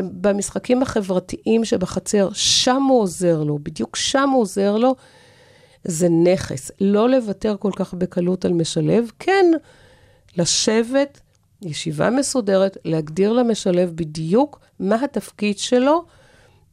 [0.00, 4.94] במשחקים החברתיים שבחצר, שם הוא עוזר לו, בדיוק שם הוא עוזר לו,
[5.84, 6.70] זה נכס.
[6.80, 9.46] לא לוותר כל כך בקלות על משלב, כן,
[10.36, 11.20] לשבת,
[11.62, 16.04] ישיבה מסודרת, להגדיר למשלב בדיוק מה התפקיד שלו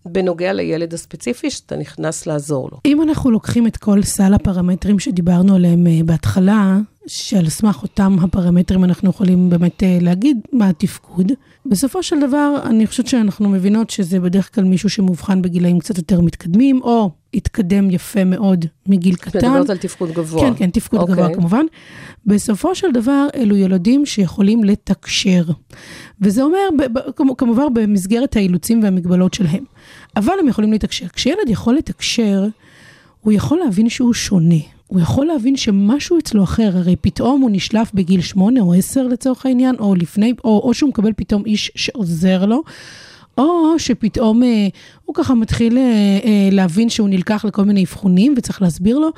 [0.05, 2.77] בנוגע לילד הספציפי שאתה נכנס לעזור לו.
[2.85, 8.83] אם אנחנו לוקחים את כל סל הפרמטרים שדיברנו עליהם אה, בהתחלה, שעל סמך אותם הפרמטרים
[8.83, 11.31] אנחנו יכולים באמת אה, להגיד מה התפקוד,
[11.65, 16.21] בסופו של דבר אני חושבת שאנחנו מבינות שזה בדרך כלל מישהו שמאובחן בגילאים קצת יותר
[16.21, 19.37] מתקדמים, או התקדם יפה מאוד מגיל את קטן.
[19.51, 20.41] מדברת על תפקוד גבוה.
[20.41, 21.15] כן, כן, תפקוד אוקיי.
[21.15, 21.65] גבוה כמובן.
[22.25, 25.43] בסופו של דבר, אלו ילדים שיכולים לתקשר.
[26.21, 26.59] וזה אומר,
[27.37, 29.63] כמובן במסגרת האילוצים והמגבלות שלהם.
[30.15, 31.07] אבל הם יכולים לתקשר.
[31.07, 32.47] כשילד יכול לתקשר,
[33.21, 34.55] הוא יכול להבין שהוא שונה.
[34.87, 39.45] הוא יכול להבין שמשהו אצלו אחר, הרי פתאום הוא נשלף בגיל שמונה או עשר לצורך
[39.45, 42.63] העניין, או לפני, או, או שהוא מקבל פתאום איש שעוזר לו,
[43.37, 44.67] או שפתאום אה,
[45.05, 45.83] הוא ככה מתחיל אה,
[46.25, 49.09] אה, להבין שהוא נלקח לכל מיני אבחונים וצריך להסביר לו,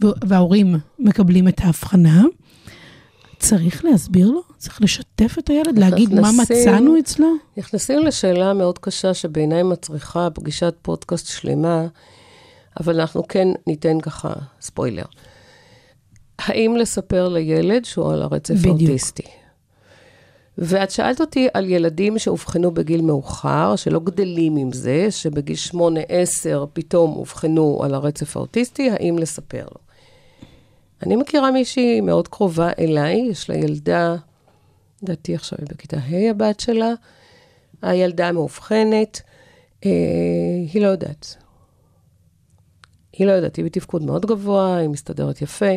[0.00, 2.22] וההורים מקבלים את ההבחנה.
[3.48, 4.40] צריך להסביר לו?
[4.58, 5.78] צריך לשתף את הילד?
[5.78, 7.26] להגיד מה נכנסים- מצאנו אצלו?
[7.56, 11.86] נכנסים לשאלה מאוד קשה שבעיניי מצריכה פגישת פודקאסט שלמה,
[12.80, 15.04] אבל אנחנו כן ניתן ככה ספוילר.
[16.38, 18.54] האם לספר לילד שהוא על הרצף.
[18.64, 19.22] האוטיסטי?
[20.58, 25.76] ואת שאלת אותי על ילדים שאובחנו בגיל מאוחר, שלא גדלים עם זה, שבגיל 8-10
[26.72, 29.85] פתאום אובחנו על הרצף האוטיסטי, האם לספר לו?
[31.02, 34.16] אני מכירה מישהי מאוד קרובה אליי, יש לה ילדה,
[35.02, 36.92] לדעתי עכשיו היא בכיתה ה' הבת שלה,
[37.82, 39.22] הילדה מאובחנת,
[39.84, 39.90] אה,
[40.72, 41.36] היא לא יודעת.
[43.12, 45.72] היא לא יודעת, היא בתפקוד מאוד גבוה, היא מסתדרת יפה,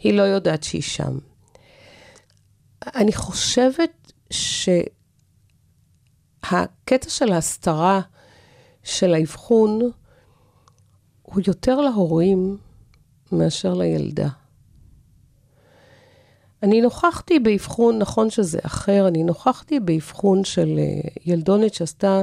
[0.00, 1.18] היא לא יודעת שהיא שם.
[2.86, 8.00] אני חושבת שהקטע של ההסתרה
[8.82, 9.80] של האבחון
[11.22, 12.58] הוא יותר להורים
[13.32, 14.28] מאשר לילדה.
[16.62, 22.22] אני נוכחתי באבחון, נכון שזה אחר, אני נוכחתי באבחון של אה, ילדונת שעשתה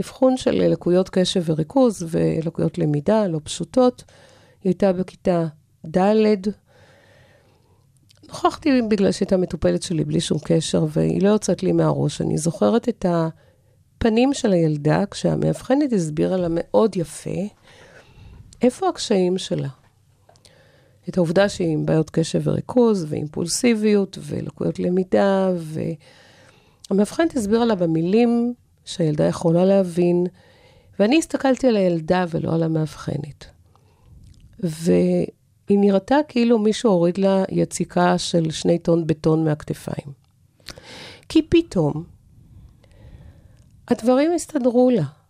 [0.00, 4.04] אבחון של אה, לקויות קשב וריכוז ולקויות למידה לא פשוטות.
[4.64, 5.46] היא הייתה בכיתה
[5.96, 6.36] ד'.
[8.28, 12.20] נוכחתי בגלל שהייתה מטופלת שלי בלי שום קשר, והיא לא יוצאת לי מהראש.
[12.20, 17.40] אני זוכרת את הפנים של הילדה כשהמאבחנת הסבירה לה מאוד יפה
[18.62, 19.68] איפה הקשיים שלה.
[21.08, 25.50] את העובדה שהיא עם בעיות קשב וריכוז, ואימפולסיביות, ולקויות למידה,
[26.90, 30.26] והמאבחנת הסבירה לה במילים שהילדה יכולה להבין,
[30.98, 33.44] ואני הסתכלתי על הילדה ולא על המאבחנת.
[34.60, 35.26] והיא
[35.68, 40.12] נראתה כאילו מישהו הוריד לה יציקה של שני טון בטון מהכתפיים.
[41.28, 42.04] כי פתאום
[43.88, 45.21] הדברים הסתדרו לה.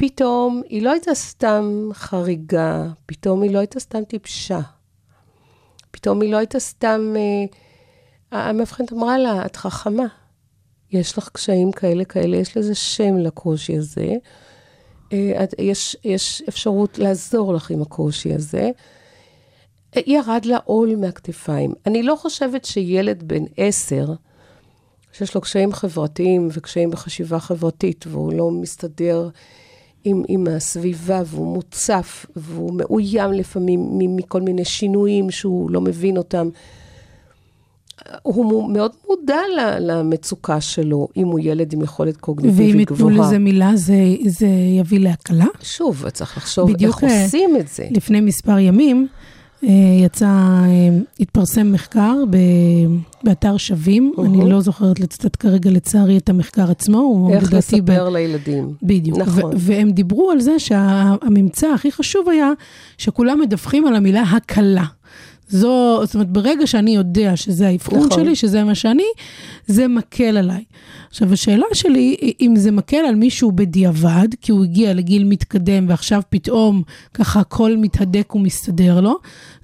[0.00, 4.60] פתאום היא לא הייתה סתם חריגה, פתאום היא לא הייתה סתם טיפשה.
[5.90, 7.14] פתאום היא לא הייתה סתם...
[8.32, 10.06] אה, המאבחנת אמרה לה, את חכמה.
[10.90, 14.14] יש לך קשיים כאלה כאלה, יש לזה שם לקושי הזה.
[15.12, 18.70] אה, את, יש, יש אפשרות לעזור לך עם הקושי הזה.
[19.96, 21.74] אה, ירד לה עול מהכתפיים.
[21.86, 24.06] אני לא חושבת שילד בן עשר,
[25.12, 29.28] שיש לו קשיים חברתיים וקשיים בחשיבה חברתית, והוא לא מסתדר
[30.04, 36.48] עם, עם הסביבה, והוא מוצף, והוא מאוים לפעמים מכל מיני שינויים שהוא לא מבין אותם.
[38.22, 39.40] הוא מאוד מודע
[39.80, 43.26] למצוקה שלו, אם הוא ילד עם יכולת ואם קוגניטיבית ייתנו גבוהה.
[43.26, 43.94] לזה מילה, זה,
[44.26, 44.46] זה
[44.78, 45.46] יביא להקלה.
[45.62, 47.88] שוב, צריך לחשוב בדיוק, איך אה, עושים את זה.
[47.90, 49.08] לפני מספר ימים
[49.62, 50.88] יצא, אה,
[51.20, 52.36] התפרסם מחקר ב-
[53.24, 54.26] באתר שווים, אהה.
[54.26, 58.72] אני לא זוכרת לצטט כרגע לצערי את המחקר עצמו, הוא איך לדעתי ב- לספר לילדים.
[58.82, 59.18] בדיוק.
[59.18, 59.44] נכון.
[59.44, 62.50] ו- והם דיברו על זה שהממצא הכי חשוב היה
[62.98, 64.84] שכולם מדווחים על המילה הקלה.
[65.48, 68.24] זו, זאת אומרת, ברגע שאני יודע שזה האבחון נכון.
[68.24, 69.06] שלי, שזה מה שאני,
[69.66, 70.64] זה מקל עליי.
[71.10, 76.22] עכשיו, השאלה שלי, אם זה מקל על מישהו בדיעבד, כי הוא הגיע לגיל מתקדם ועכשיו
[76.28, 76.82] פתאום
[77.14, 79.18] ככה הכל מתהדק ומסתדר לו,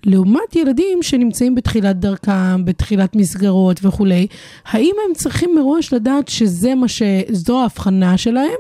[0.05, 4.27] לעומת ילדים שנמצאים בתחילת דרכם, בתחילת מסגרות וכולי,
[4.67, 7.03] האם הם צריכים מראש לדעת שזה מה ש...
[7.31, 8.59] זו ההבחנה שלהם?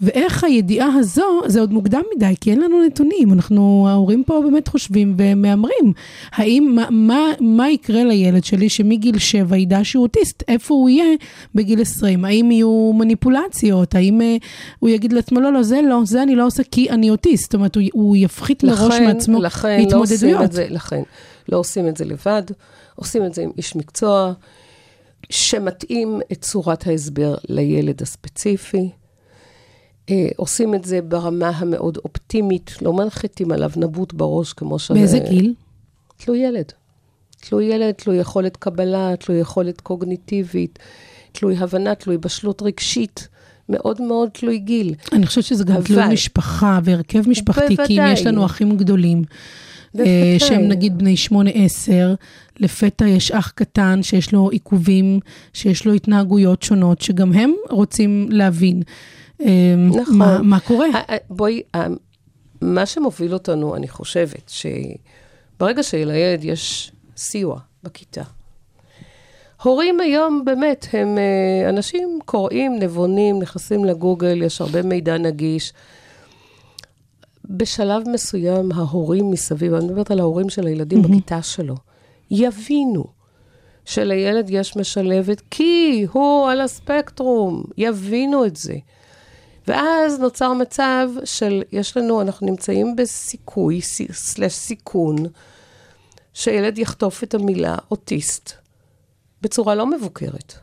[0.00, 3.32] ואיך הידיעה הזו, זה עוד מוקדם מדי, כי אין לנו נתונים.
[3.32, 5.92] אנחנו, ההורים פה באמת חושבים ומהמרים.
[6.32, 10.42] האם, מה, מה, מה יקרה לילד שלי שמגיל 7 ידע שהוא אוטיסט?
[10.48, 11.16] איפה הוא יהיה
[11.54, 12.24] בגיל 20?
[12.24, 13.94] האם יהיו מניפולציות?
[13.94, 14.36] האם אה,
[14.78, 17.44] הוא יגיד לעצמו, לא, לא, זה לא, זה אני לא עושה כי אני אוטיסט.
[17.44, 20.42] זאת אומרת, הוא, הוא יפחית מראש מעצמו לכן לא התמודדויות.
[20.42, 21.02] את זה, לכן,
[21.48, 22.42] לא עושים את זה לבד,
[22.94, 24.32] עושים את זה עם איש מקצוע,
[25.30, 28.90] שמתאים את צורת ההסבר לילד הספציפי.
[30.10, 34.90] אה, עושים את זה ברמה המאוד אופטימית, לא מנחיתים עליו נבוט בראש כמו ש...
[34.90, 35.54] באיזה גיל?
[36.16, 36.72] תלוי ילד.
[37.40, 40.78] תלוי ילד, תלוי יכולת קבלה, תלוי יכולת קוגניטיבית,
[41.32, 43.28] תלוי הבנה, תלוי בשלות רגשית,
[43.68, 44.94] מאוד מאוד תלוי גיל.
[45.12, 48.12] אני חושבת שזה גם תלוי אבל- משפחה והרכב משפחתי, כי אם בוודאי.
[48.12, 49.24] יש לנו אחים גדולים, אה,
[49.94, 50.38] בוודאי.
[50.38, 52.14] שהם נגיד בני שמונה עשר,
[52.60, 55.20] לפתע יש אח קטן שיש לו עיכובים,
[55.52, 58.82] שיש לו התנהגויות שונות, שגם הם רוצים להבין
[60.00, 60.18] נכון.
[60.18, 60.86] מה, מה קורה.
[61.30, 61.86] בואי, ה-
[62.60, 64.50] מה שמוביל אותנו, אני חושבת,
[65.58, 68.22] שברגע שלילד יש סיוע בכיתה,
[69.62, 75.72] הורים היום באמת הם אה, אנשים קוראים, נבונים, נכנסים לגוגל, יש הרבה מידע נגיש.
[77.44, 81.74] בשלב מסוים ההורים מסביב, אני מדברת על ההורים של הילדים בכיתה שלו,
[82.30, 83.04] יבינו
[83.84, 88.74] שלילד יש משלבת כי הוא על הספקטרום, יבינו את זה.
[89.68, 95.16] ואז נוצר מצב של, יש לנו, אנחנו נמצאים בסיכוי, סי- סלש סיכון,
[96.34, 98.52] שילד יחטוף את המילה אוטיסט
[99.42, 100.54] בצורה לא מבוקרת.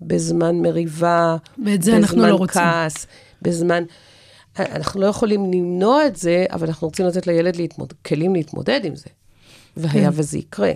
[0.00, 1.36] בזמן מריבה,
[1.80, 2.46] זה אנחנו לא רוצים.
[2.62, 3.06] בזמן כעס,
[3.42, 3.84] בזמן...
[4.58, 7.92] אנחנו לא יכולים למנוע את זה, אבל אנחנו רוצים לתת לילד להתמוד...
[8.06, 9.06] כלים להתמודד עם זה.
[9.76, 10.16] והיה כן.
[10.18, 10.72] וזה יקרה.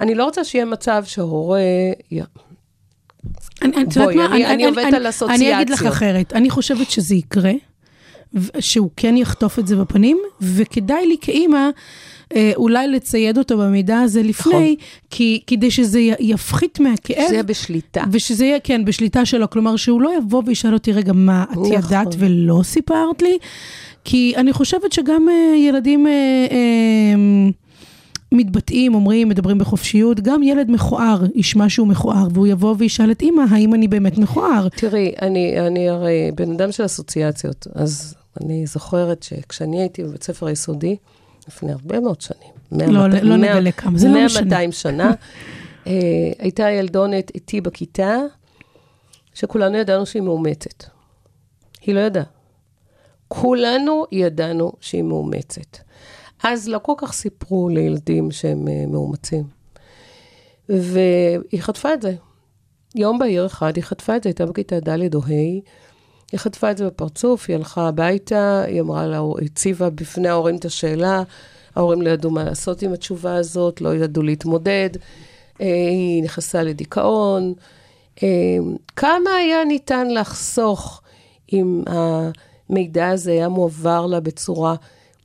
[0.00, 1.60] אני לא רוצה שיהיה מצב שהורה...
[2.10, 3.13] י- אני, את יודעת
[3.94, 4.26] בואי, מה?
[4.26, 5.92] אני- אני עובדת על אני אגיד לך אסוציאציות.
[5.92, 7.52] אחרת, אני חושבת שזה יקרה,
[8.58, 11.68] שהוא כן יחטוף את זה בפנים, וכדאי לי כאימא
[12.36, 14.76] אה, אולי לצייד אותו במידע הזה לפני,
[15.10, 17.16] כי, כדי שזה יפחית מהכאב.
[17.16, 17.26] נכון.
[17.26, 18.04] שזה יהיה בשליטה.
[18.12, 19.50] ושזה יהיה, כן, בשליטה שלו.
[19.50, 21.72] כלומר, שהוא לא יבוא וישאל אותי, רגע, מה, את נכון.
[21.72, 23.38] ידעת ולא סיפרת לי?
[24.04, 26.06] כי אני חושבת שגם אה, ילדים...
[26.06, 26.12] אה,
[26.50, 27.50] אה,
[28.32, 33.42] מתבטאים, אומרים, מדברים בחופשיות, גם ילד מכוער ישמע שהוא מכוער, והוא יבוא וישאל את אימא,
[33.50, 34.68] האם אני באמת מכוער?
[34.68, 40.46] תראי, אני, אני הרי בן אדם של אסוציאציות, אז אני זוכרת שכשאני הייתי בבית ספר
[40.46, 40.96] היסודי,
[41.48, 44.42] לפני הרבה מאוד שנים, מאה, לא, מאתיים- לא מאה- נגלה כמה, זה לא מאה, משנה.
[44.44, 45.10] 200 שנה,
[45.86, 45.92] אה,
[46.38, 48.16] הייתה ילדונת איתי בכיתה,
[49.34, 50.84] שכולנו ידענו שהיא מאומצת.
[51.82, 52.24] היא לא ידעה.
[53.28, 55.76] כולנו ידענו שהיא מאומצת.
[56.44, 59.44] אז לא כל כך סיפרו לילדים שהם אה, מאומצים.
[60.68, 62.14] והיא חטפה את זה.
[62.94, 65.28] יום בהיר אחד היא חטפה את זה, הייתה בכיתה ד' או ה',
[66.32, 70.64] היא חטפה את זה בפרצוף, היא הלכה הביתה, היא אמרה לה, הציבה בפני ההורים את
[70.64, 71.22] השאלה,
[71.76, 74.90] ההורים לא ידעו מה לעשות עם התשובה הזאת, לא ידעו להתמודד,
[75.60, 77.54] אה, היא נכנסה לדיכאון.
[78.22, 78.28] אה,
[78.96, 81.02] כמה היה ניתן לחסוך
[81.52, 84.74] אם המידע הזה היה מועבר לה בצורה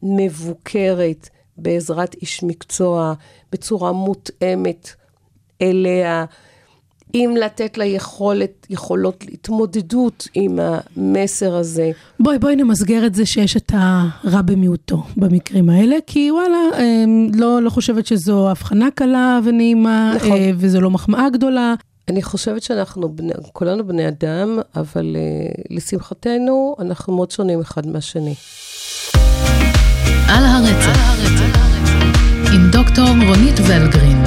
[0.03, 3.13] מבוקרת, בעזרת איש מקצוע,
[3.51, 4.89] בצורה מותאמת
[5.62, 6.25] אליה,
[7.13, 11.91] אם לתת לה יכולת, יכולות התמודדות עם המסר הזה.
[12.19, 17.62] בואי, בואי נמסגר את זה שיש את הרע במיעוטו במקרים האלה, כי וואלה, אמ, לא,
[17.62, 20.31] לא חושבת שזו הבחנה קלה ונעימה, נכון.
[20.31, 21.73] אה, וזו לא מחמאה גדולה.
[22.07, 28.33] אני חושבת שאנחנו, בני, כולנו בני אדם, אבל uh, לשמחתנו, אנחנו מאוד שונים אחד מהשני.
[30.28, 31.00] על הרצף,
[32.54, 34.24] עם דוקטור רונית ולגרין.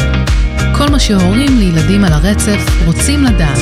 [0.78, 3.58] כל מה שהורים לילדים על הרצף רוצים לדעת.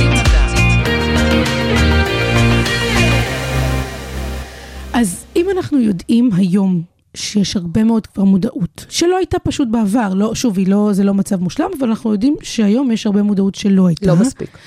[4.93, 6.83] אז אם אנחנו יודעים היום
[7.15, 11.41] שיש הרבה מאוד כבר מודעות, שלא הייתה פשוט בעבר, לא, שוב, לא, זה לא מצב
[11.41, 14.07] מושלם, אבל אנחנו יודעים שהיום יש הרבה מודעות שלא הייתה.
[14.07, 14.59] לא מספיק.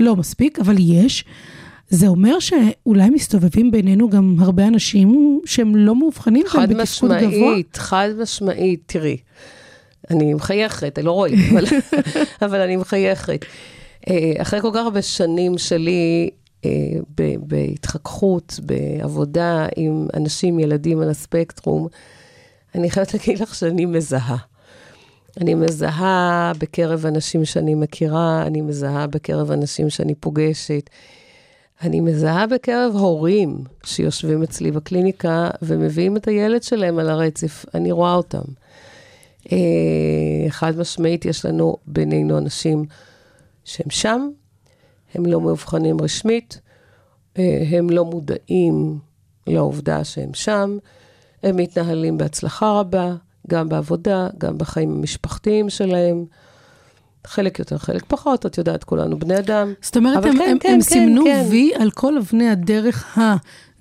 [0.00, 1.24] לא מספיק, אבל יש.
[1.90, 7.28] זה אומר שאולי מסתובבים בינינו גם הרבה אנשים שהם לא מאובחנים כאן חד בתפקוד גבוה.
[7.28, 9.16] משמעית, חד משמעית, תראי,
[10.10, 11.64] אני מחייכת, אני לא רואים, אבל,
[12.42, 13.44] אבל אני מחייכת.
[14.08, 16.30] אה, אחרי כל כך הרבה שנים שלי
[16.64, 16.70] אה,
[17.40, 21.88] בהתחככות, בעבודה עם אנשים, ילדים על הספקטרום,
[22.74, 24.36] אני חייבת להגיד לך שאני מזהה.
[25.40, 30.90] אני מזהה בקרב אנשים שאני מכירה, אני מזהה בקרב אנשים שאני פוגשת.
[31.82, 38.14] אני מזהה בקרב הורים שיושבים אצלי בקליניקה ומביאים את הילד שלהם על הרצף, אני רואה
[38.14, 38.42] אותם.
[39.52, 39.58] אה,
[40.48, 42.84] חד משמעית, יש לנו בינינו אנשים
[43.64, 44.30] שהם שם,
[45.14, 46.60] הם לא מאובחנים רשמית,
[47.38, 48.98] אה, הם לא מודעים
[49.46, 50.78] לעובדה שהם שם,
[51.42, 53.14] הם מתנהלים בהצלחה רבה,
[53.48, 56.24] גם בעבודה, גם בחיים המשפחתיים שלהם.
[57.26, 59.72] חלק יותר, חלק פחות, את יודעת, כולנו בני אדם.
[59.82, 61.44] זאת אומרת, הם, כן, הם, כן, הם כן, סימנו כן.
[61.50, 63.18] וי על כל אבני הדרך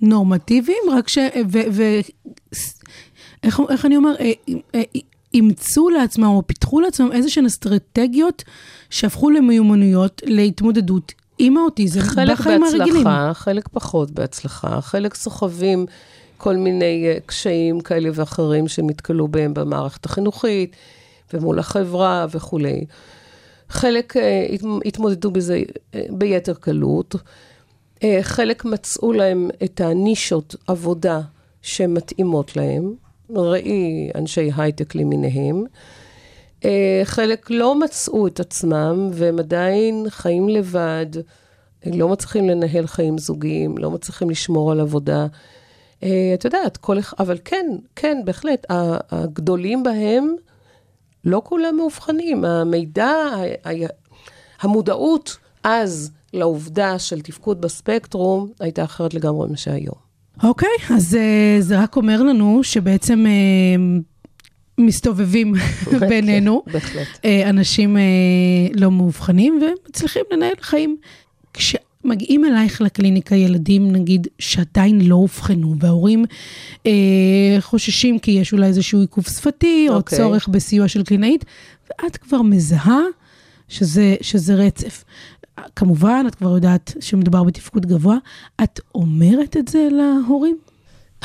[0.02, 1.18] הנורמטיביים, רק ש...
[1.52, 1.84] ו, ו,
[3.44, 4.16] איך, איך אני אומר?
[4.20, 4.32] אה,
[4.76, 4.82] אה,
[5.34, 8.44] אימצו לעצמם או פיתחו לעצמם איזה שהן אסטרטגיות
[8.90, 12.94] שהפכו למיומנויות להתמודדות עם האוטיזם חלק בחיים הרגילים.
[12.94, 15.86] בהצלחה, חלק פחות בהצלחה, חלק סוחבים
[16.38, 20.76] כל מיני אה, קשיים כאלה ואחרים שנתקלו בהם במערכת החינוכית
[21.34, 22.86] ומול החברה וכולי.
[23.70, 25.62] חלק אה, הת- התמודדו בזה
[25.96, 27.16] אה, ביתר קלות,
[28.04, 31.22] אה, חלק מצאו להם את הנישות עבודה
[31.62, 32.94] שמתאימות להם,
[33.36, 35.64] ראי אנשי הייטק למיניהם.
[37.04, 41.06] חלק לא מצאו את עצמם והם עדיין חיים לבד,
[41.86, 45.28] לא מצליחים לנהל חיים זוגיים, לא מצליחים לשמור על עבודה.
[46.00, 47.66] את יודעת, כל אחד, אבל כן,
[47.96, 50.36] כן, בהחלט, הגדולים בהם,
[51.26, 52.46] לא כולם מאובחנים.
[52.46, 53.16] המידע,
[54.62, 60.10] המודעות אז לעובדה של תפקוד בספקטרום הייתה אחרת לגמרי ממה שהיום.
[60.44, 63.32] אוקיי, אז אה, זה רק אומר לנו שבעצם אה,
[64.78, 65.54] מסתובבים
[66.10, 67.08] בינינו בהחלט.
[67.26, 67.98] אה, אנשים
[68.76, 70.98] לא מאובחנים ומצליחים לנהל חיים.
[72.04, 76.26] כשמגיעים אלייך לקליניקה ילדים, נגיד, שעדיין לא אובחנו, וההורים
[76.86, 80.18] אה, חוששים כי יש אולי איזשהו עיכוב שפתי, או אוקיי.
[80.18, 81.46] צורך בסיוע של קלינאית,
[81.90, 83.02] ואת כבר מזהה
[83.68, 85.04] שזה, שזה רצף.
[85.76, 88.18] כמובן, את כבר יודעת שמדובר בתפקוד גבוה.
[88.64, 90.58] את אומרת את זה להורים?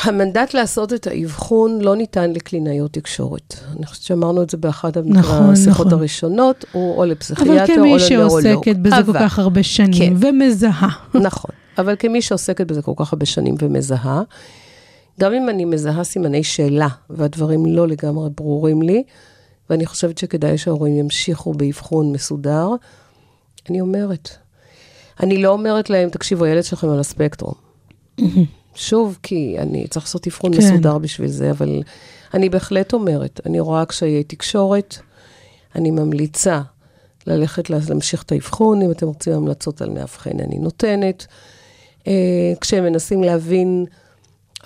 [0.03, 3.55] המנדט לעשות את האבחון לא ניתן לקלינאיות תקשורת.
[3.77, 5.99] אני חושבת שאמרנו את זה באחת נכון, השיחות נכון.
[5.99, 7.99] הראשונות, הוא או אבל לפסיכיאטר או כמי לנאורולוג.
[8.09, 10.27] שעוסקת בזה כל אבל- כך הרבה שנים, כן.
[10.29, 10.89] ומזהה.
[11.15, 14.23] נכון, אבל כמי שעוסקת בזה כל כך הרבה שנים ומזהה,
[15.21, 19.03] גם אם אני מזהה סימני שאלה, והדברים לא לגמרי ברורים לי,
[19.71, 22.69] ואני חושבת שכדאי שההורים ימשיכו באבחון מסודר,
[23.71, 24.29] אני אומרת.
[25.21, 27.55] אני לא אומרת להם, תקשיבו, הילד שלכם על הספקטרום.
[28.75, 30.59] שוב, כי אני צריך לעשות אבחון כן.
[30.59, 31.83] מסודר בשביל זה, אבל
[32.35, 34.97] אני בהחלט אומרת, אני רואה קשיי תקשורת,
[35.75, 36.61] אני ממליצה
[37.27, 41.27] ללכת לה- להמשיך את האבחון, אם אתם רוצים המלצות על מאבחן, אני נותנת.
[42.07, 42.13] אה,
[42.61, 43.85] כשהם מנסים להבין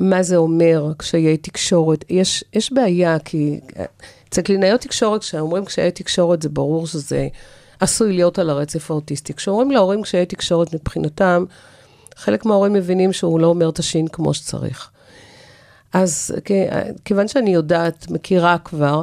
[0.01, 3.85] מה זה אומר קשיי תקשורת, יש, יש בעיה, כי אה,
[4.29, 7.29] אצל קלינאיות תקשורת, כשאומרים קשיי תקשורת, זה ברור שזה
[7.81, 9.35] עשוי להיות על הרצף האוטיסטי.
[9.35, 11.45] כשאומרים להורים קשיי תקשורת מבחינתם,
[12.19, 14.91] חלק מההורים מבינים שהוא לא אומר את השין כמו שצריך.
[15.93, 16.35] אז
[17.05, 19.03] כיוון שאני יודעת, מכירה כבר,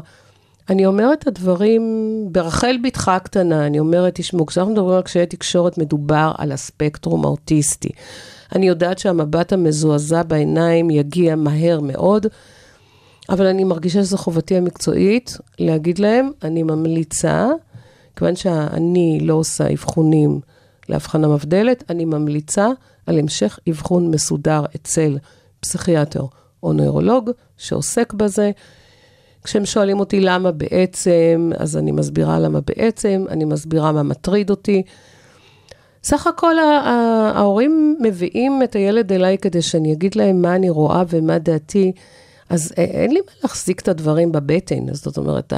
[0.70, 1.84] אני אומרת את הדברים
[2.32, 7.90] ברחל בתך הקטנה, אני אומרת, תשמעו, כשאנחנו מדברים על קשיי תקשורת, מדובר על הספקטרום האוטיסטי.
[8.56, 12.28] אני יודעת שהמבט המזועזע בעיניים יגיע מהר מאוד,
[13.30, 17.48] אבל אני מרגישה שזו חובתי המקצועית להגיד להם, אני ממליצה,
[18.16, 20.40] כיוון שאני לא עושה אבחונים
[20.90, 22.68] להבחנה מבדלת, אני ממליצה
[23.08, 25.18] על המשך אבחון מסודר אצל
[25.60, 26.26] פסיכיאטר
[26.64, 28.52] או נוירולוג שעוסק בזה.
[29.44, 34.84] כשהם שואלים אותי למה בעצם, אז אני מסבירה למה בעצם, אני מסבירה מה מטריד אותי.
[36.04, 41.38] סך הכל ההורים מביאים את הילד אליי כדי שאני אגיד להם מה אני רואה ומה
[41.40, 41.92] דעתי,
[42.50, 44.94] אז א- אין לי מה להחזיק את הדברים בבטן.
[44.94, 45.54] זאת אומרת,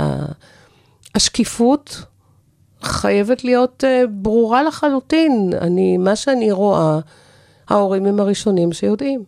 [1.15, 2.01] השקיפות
[2.81, 5.53] חייבת להיות אה, ברורה לחלוטין.
[5.61, 6.99] אני, מה שאני רואה,
[7.69, 9.23] ההורים הם הראשונים שיודעים.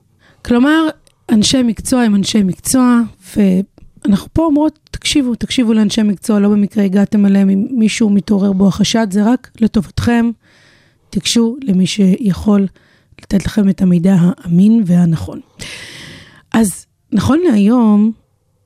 [0.45, 0.87] כלומר,
[1.31, 3.01] אנשי מקצוע הם אנשי מקצוע,
[3.35, 8.67] ואנחנו פה אומרות, תקשיבו, תקשיבו לאנשי מקצוע, לא במקרה הגעתם אליהם אם מישהו מתעורר בו
[8.67, 10.31] החשד, זה רק לטובתכם.
[11.09, 12.67] תיגשו למי שיכול
[13.21, 15.39] לתת לכם את המידע האמין והנכון.
[16.53, 18.11] אז נכון להיום,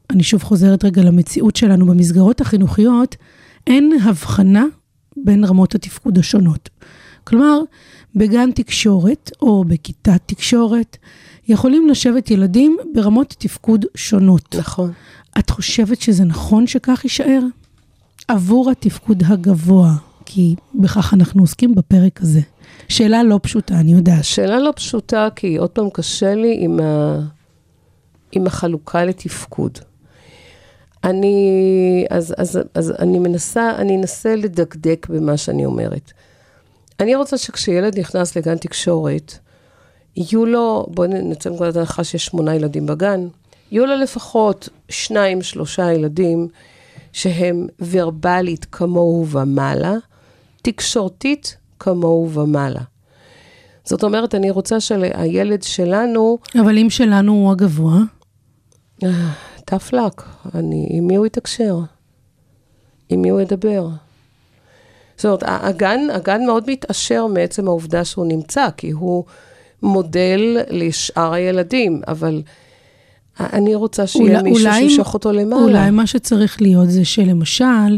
[0.09, 3.15] אני שוב חוזרת רגע למציאות שלנו במסגרות החינוכיות,
[3.67, 4.65] אין הבחנה
[5.17, 6.69] בין רמות התפקוד השונות.
[7.23, 7.59] כלומר,
[8.15, 10.97] בגן תקשורת או בכיתת תקשורת,
[11.47, 14.55] יכולים לשבת ילדים ברמות תפקוד שונות.
[14.55, 14.91] נכון.
[15.39, 17.39] את חושבת שזה נכון שכך יישאר?
[18.27, 19.93] עבור התפקוד הגבוה,
[20.25, 22.41] כי בכך אנחנו עוסקים בפרק הזה.
[22.89, 24.23] שאלה לא פשוטה, אני יודעת.
[24.23, 27.19] שאלה לא פשוטה, כי עוד פעם קשה לי עם, ה...
[28.31, 29.77] עם החלוקה לתפקוד.
[31.03, 36.11] אני, אז, אז, אז אני מנסה, אני אנסה לדקדק במה שאני אומרת.
[36.99, 39.37] אני רוצה שכשילד נכנס לגן תקשורת,
[40.15, 43.27] יהיו לו, בואי נצא מנקודת הנחה שיש שמונה ילדים בגן,
[43.71, 46.47] יהיו לו לפחות שניים, שלושה ילדים
[47.13, 49.93] שהם ורבלית כמוהו ומעלה,
[50.61, 52.81] תקשורתית כמוהו ומעלה.
[53.85, 57.99] זאת אומרת, אני רוצה שהילד שלנו, אבל אם שלנו הוא הגבוה,
[59.71, 60.23] tough luck,
[60.55, 61.79] אני, עם מי הוא יתקשר?
[63.09, 63.87] עם מי הוא ידבר?
[65.17, 69.23] זאת אומרת, הגן, הגן מאוד מתעשר מעצם העובדה שהוא נמצא, כי הוא
[69.83, 72.41] מודל לשאר הילדים, אבל
[73.39, 75.61] אני רוצה שיהיה אולי- מישהו שימשוך אותו למעלה.
[75.63, 77.97] אולי מה שצריך להיות זה שלמשל,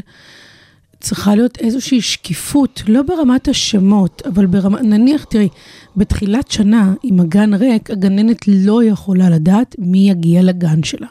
[1.06, 5.50] צריכה להיות איזושהי שקיפות, לא ברמת השמות, אבל ברמה, נניח, תראי,
[5.96, 11.08] בתחילת שנה, אם הגן ריק, הגננת לא יכולה לדעת מי יגיע לגן שלה.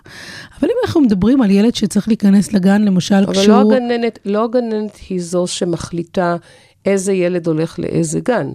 [0.60, 3.74] אבל אם אנחנו מדברים על ילד שצריך להיכנס לגן, למשל, אבל לא כשהוא...
[3.74, 6.36] הגננת, לא הגננת היא זו שמחליטה
[6.86, 8.52] איזה ילד הולך לאיזה גן.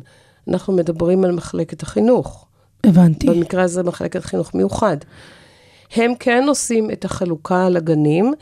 [0.48, 2.46] אנחנו מדברים על מחלקת החינוך.
[2.84, 3.28] הבנתי.
[3.28, 4.98] במקרה הזה מחלקת חינוך מיוחד.
[5.96, 8.34] הם כן עושים את החלוקה לגנים,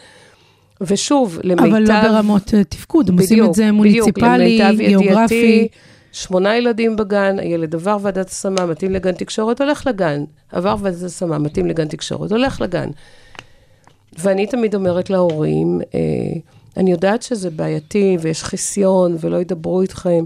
[0.82, 1.66] ושוב, למיטב...
[1.66, 5.68] אבל לא ברמות אה, תפקוד, הם עושים את זה מוניציפלי, גיאוגרפי.
[6.12, 10.24] שמונה ילדים בגן, הילד עבר ועדת השמה, מתאים לגן תקשורת, הולך לגן.
[10.52, 12.90] עבר ועדת השמה, מתאים לגן תקשורת, הולך לגן.
[14.20, 16.00] ואני תמיד אומרת להורים, אה,
[16.78, 20.24] אני יודעת שזה בעייתי ויש חיסיון ולא ידברו איתכם,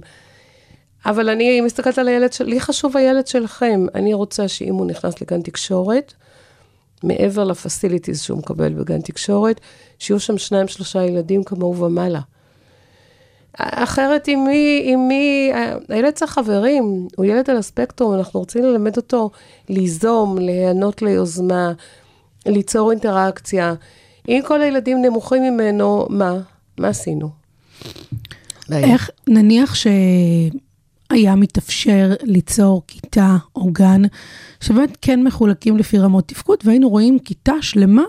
[1.05, 2.43] אבל אני מסתכלת על הילד של...
[2.43, 3.85] לי חשוב הילד שלכם.
[3.95, 6.13] אני רוצה שאם הוא נכנס לגן תקשורת,
[7.03, 9.61] מעבר לפסיליטיז שהוא מקבל בגן תקשורת,
[10.01, 12.19] שיהיו שם שניים, שלושה ילדים כמוהו ומעלה.
[13.57, 15.51] אחרת, עם מי, עם מי,
[15.89, 19.29] הילד צריך חברים, הוא ילד על הספקטרום, אנחנו רוצים ללמד אותו
[19.69, 21.71] ליזום, להיענות ליוזמה,
[22.45, 23.73] ליצור אינטראקציה.
[24.27, 26.37] אם כל הילדים נמוכים ממנו, מה?
[26.77, 27.29] מה עשינו?
[28.71, 34.01] איך, נניח שהיה מתאפשר ליצור כיתה או גן,
[34.61, 38.03] שבאמת כן מחולקים לפי רמות תפקוד, והיינו רואים כיתה שלמה,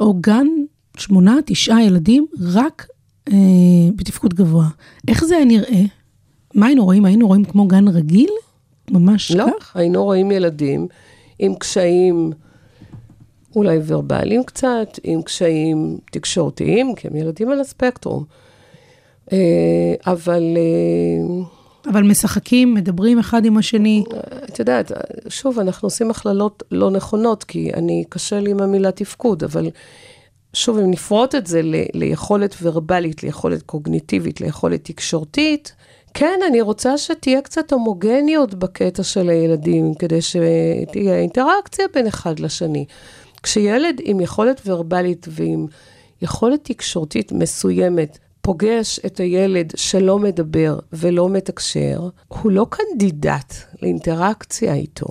[0.00, 0.46] או גן,
[1.00, 2.86] שמונה, תשעה ילדים, רק
[3.28, 3.34] אה,
[3.96, 4.68] בתפקוד גבוה.
[5.08, 5.82] איך זה היה נראה?
[6.54, 7.04] מה היינו רואים?
[7.04, 8.30] היינו רואים כמו גן רגיל?
[8.90, 9.76] ממש לא, כך?
[9.76, 10.86] היינו רואים ילדים
[11.38, 12.32] עם קשיים
[13.56, 18.24] אולי ורבליים קצת, עם קשיים תקשורתיים, כי הם ילדים על הספקטרום.
[19.32, 21.44] אה, אבל אה,
[21.86, 24.04] אבל משחקים, מדברים אחד עם השני.
[24.48, 24.92] את יודעת,
[25.28, 29.68] שוב, אנחנו עושים הכללות לא נכונות, כי אני, קשה לי עם המילה תפקוד, אבל
[30.52, 35.74] שוב, אם נפרוט את זה ל, ליכולת ורבלית, ליכולת קוגניטיבית, ליכולת תקשורתית,
[36.14, 42.84] כן, אני רוצה שתהיה קצת הומוגניות בקטע של הילדים, כדי שתהיה אינטראקציה בין אחד לשני.
[43.42, 45.66] כשילד עם יכולת ורבלית ועם
[46.22, 55.06] יכולת תקשורתית מסוימת פוגש את הילד שלא מדבר ולא מתקשר, הוא לא קנדידט לאינטראקציה איתו.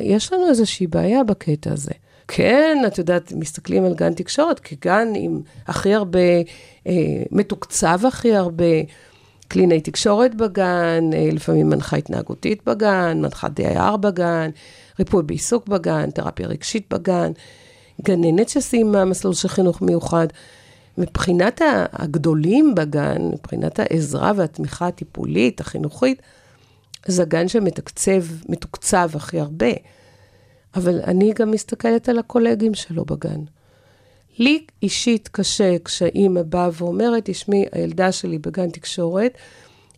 [0.00, 1.92] יש לנו איזושהי בעיה בקטע הזה.
[2.34, 6.18] כן, את יודעת, מסתכלים על גן תקשורת כגן עם הכי הרבה,
[6.86, 8.64] אה, מתוקצב הכי הרבה,
[9.48, 14.50] קלינאי תקשורת בגן, אה, לפעמים מנחה התנהגותית בגן, מנחה DIR בגן,
[14.98, 17.32] ריפוי בעיסוק בגן, תרפיה רגשית בגן,
[18.02, 20.26] גננת שסיימה מסלול של חינוך מיוחד.
[20.98, 21.60] מבחינת
[21.92, 26.22] הגדולים בגן, מבחינת העזרה והתמיכה הטיפולית, החינוכית,
[27.06, 29.72] זה הגן שמתקצב, מתוקצב הכי הרבה.
[30.74, 33.40] אבל אני גם מסתכלת על הקולגים שלו בגן.
[34.38, 39.32] לי אישית קשה כשאימא באה ואומרת, תשמעי, הילדה שלי בגן תקשורת,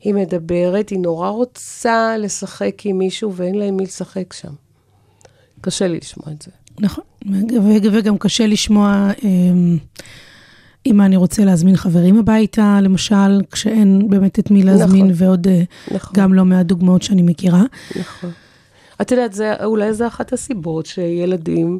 [0.00, 4.52] היא מדברת, היא נורא רוצה לשחק עם מישהו ואין לה עם מי לשחק שם.
[5.60, 6.50] קשה לי לשמוע את זה.
[6.80, 7.04] נכון,
[7.92, 9.78] וגם קשה לשמוע אמ,
[10.86, 15.26] אם אני רוצה להזמין חברים הביתה, למשל, כשאין באמת את מי להזמין, נכון.
[15.26, 15.62] ועוד אה,
[15.94, 16.12] נכון.
[16.16, 17.62] גם לא מעט דוגמאות שאני מכירה.
[18.00, 18.30] נכון.
[19.00, 21.78] את יודעת, זה, אולי זו אחת הסיבות שילדים,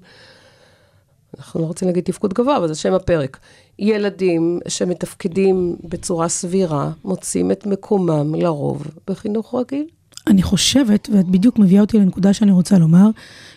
[1.38, 3.38] אנחנו לא רוצים להגיד תפקוד גבוה, אבל זה שם הפרק.
[3.78, 9.86] ילדים שמתפקדים בצורה סבירה, מוצאים את מקומם לרוב בחינוך רגיל.
[10.26, 13.10] אני חושבת, ואת בדיוק מביאה אותי לנקודה שאני רוצה לומר,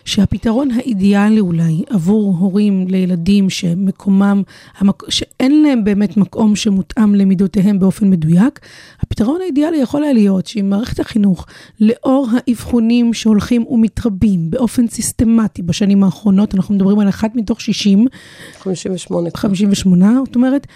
[0.04, 4.42] שהפתרון האידיאלי אולי עבור הורים לילדים שמקומם,
[4.78, 5.10] המק...
[5.10, 8.60] שאין להם באמת מקום שמותאם למידותיהם באופן מדויק,
[9.00, 11.46] הפתרון האידיאלי יכול היה להיות שאם מערכת החינוך,
[11.80, 18.06] לאור האבחונים שהולכים ומתרבים באופן סיסטמטי בשנים האחרונות, אנחנו מדברים על אחת מתוך 60,
[18.58, 19.30] 58.
[19.34, 20.66] 58, זאת אומרת,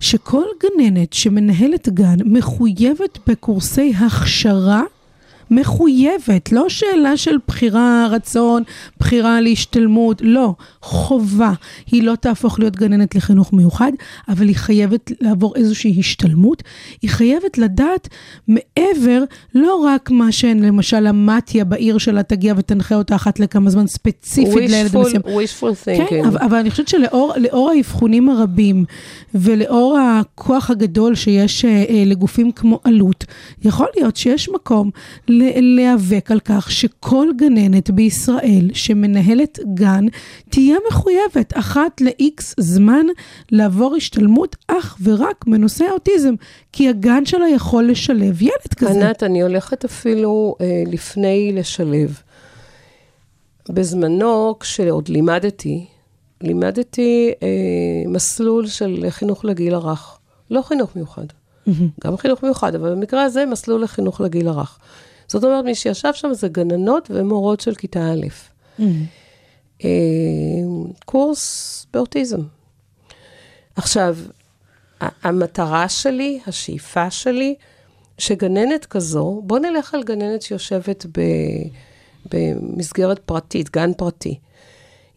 [0.00, 4.82] שכל גננת שמנהלת גן מחויבת בקורסי הכשרה,
[5.52, 8.62] מחויבת, לא שאלה של בחירה, רצון,
[8.98, 11.52] בחירה להשתלמות, לא, חובה.
[11.86, 13.92] היא לא תהפוך להיות גננת לחינוך מיוחד,
[14.28, 16.62] אבל היא חייבת לעבור איזושהי השתלמות.
[17.02, 18.08] היא חייבת לדעת
[18.48, 19.22] מעבר,
[19.54, 24.86] לא רק מה שלמשל המתיה בעיר שלה תגיע ותנחה אותה אחת לכמה זמן ספציפית לילד
[24.96, 25.20] מסוים.
[25.22, 26.28] wishful כן, thinking.
[26.28, 28.84] אבל, אבל אני חושבת שלאור לאור האבחונים הרבים
[29.34, 33.24] ולאור הכוח הגדול שיש אה, אה, לגופים כמו אלו"ט,
[33.64, 34.90] יכול להיות שיש מקום
[35.28, 40.06] ל- להיאבק על כך שכל גננת בישראל שמנהלת גן
[40.50, 43.06] תהיה מחויבת אחת ל-X זמן
[43.50, 46.34] לעבור השתלמות אך ורק בנושא האוטיזם,
[46.72, 49.06] כי הגן שלה יכול לשלב ילד כזה.
[49.06, 52.18] ענת, אני הולכת אפילו אה, לפני לשלב.
[53.68, 55.86] בזמנו, כשעוד לימדתי,
[56.40, 57.48] לימדתי אה,
[58.06, 60.18] מסלול של חינוך לגיל הרך.
[60.50, 61.26] לא חינוך מיוחד.
[62.04, 64.78] גם חינוך מיוחד, אבל במקרה הזה מסלול לחינוך לגיל הרך.
[65.32, 68.26] זאת אומרת, מי שישב שם זה גננות ומורות של כיתה א'.
[69.84, 69.90] אה,
[71.04, 72.40] קורס באוטיזם.
[73.76, 74.16] עכשיו,
[75.00, 77.54] המטרה שלי, השאיפה שלי,
[78.18, 81.20] שגננת כזו, בוא נלך על גננת שיושבת ב,
[82.32, 84.38] במסגרת פרטית, גן פרטי.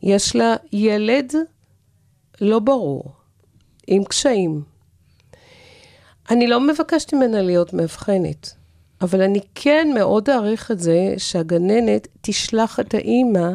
[0.03, 1.33] יש לה ילד
[2.41, 3.11] לא ברור,
[3.87, 4.63] עם קשיים.
[6.29, 8.53] אני לא מבקשת ממנה להיות מאבחנת,
[9.01, 13.49] אבל אני כן מאוד אעריך את זה שהגננת תשלח את האימא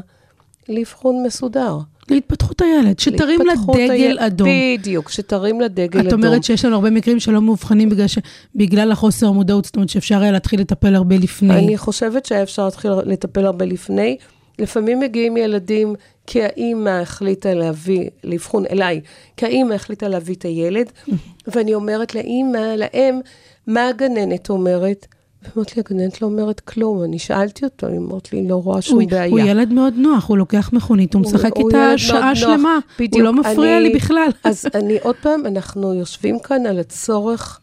[0.69, 1.79] לאבחון מסודר.
[2.11, 4.19] להתפתחות הילד, שתרים לה דגל הילד.
[4.19, 4.49] אדום.
[4.79, 6.25] בדיוק, שתרים לה דגל את אדום.
[6.25, 8.19] אומרת שיש לנו הרבה מקרים שלא מאובחנים בגלל, ש...
[8.55, 11.55] בגלל החוסר המודעות, זאת אומרת שאפשר היה להתחיל לטפל הרבה לפני.
[11.55, 14.17] אני חושבת שהיה אפשר להתחיל לטפל הרבה לפני.
[14.59, 15.95] לפעמים מגיעים ילדים
[16.27, 19.01] כי האימא החליטה להביא, לאבחון אליי,
[19.37, 20.93] כי האימא החליטה להביא את הילד,
[21.55, 23.21] ואני אומרת לאימא, לאם,
[23.67, 25.07] מה הגננת אומרת?
[25.45, 27.03] ואומרת לי, הגננת לא אומרת כלום.
[27.05, 29.25] אני שאלתי אותו, היא אומרת לי, לא רואה שום הוא, בעיה.
[29.31, 32.35] הוא ילד מאוד נוח, הוא לוקח מכונית, הוא הוא- משחק הוא איתה שעה.
[32.35, 32.79] שלמה.
[32.99, 33.15] בדיוק.
[33.15, 34.29] הוא לא מפריע אני- לי בכלל.
[34.45, 37.61] אז אני, עוד פעם, אנחנו יושבים כאן על הצורך.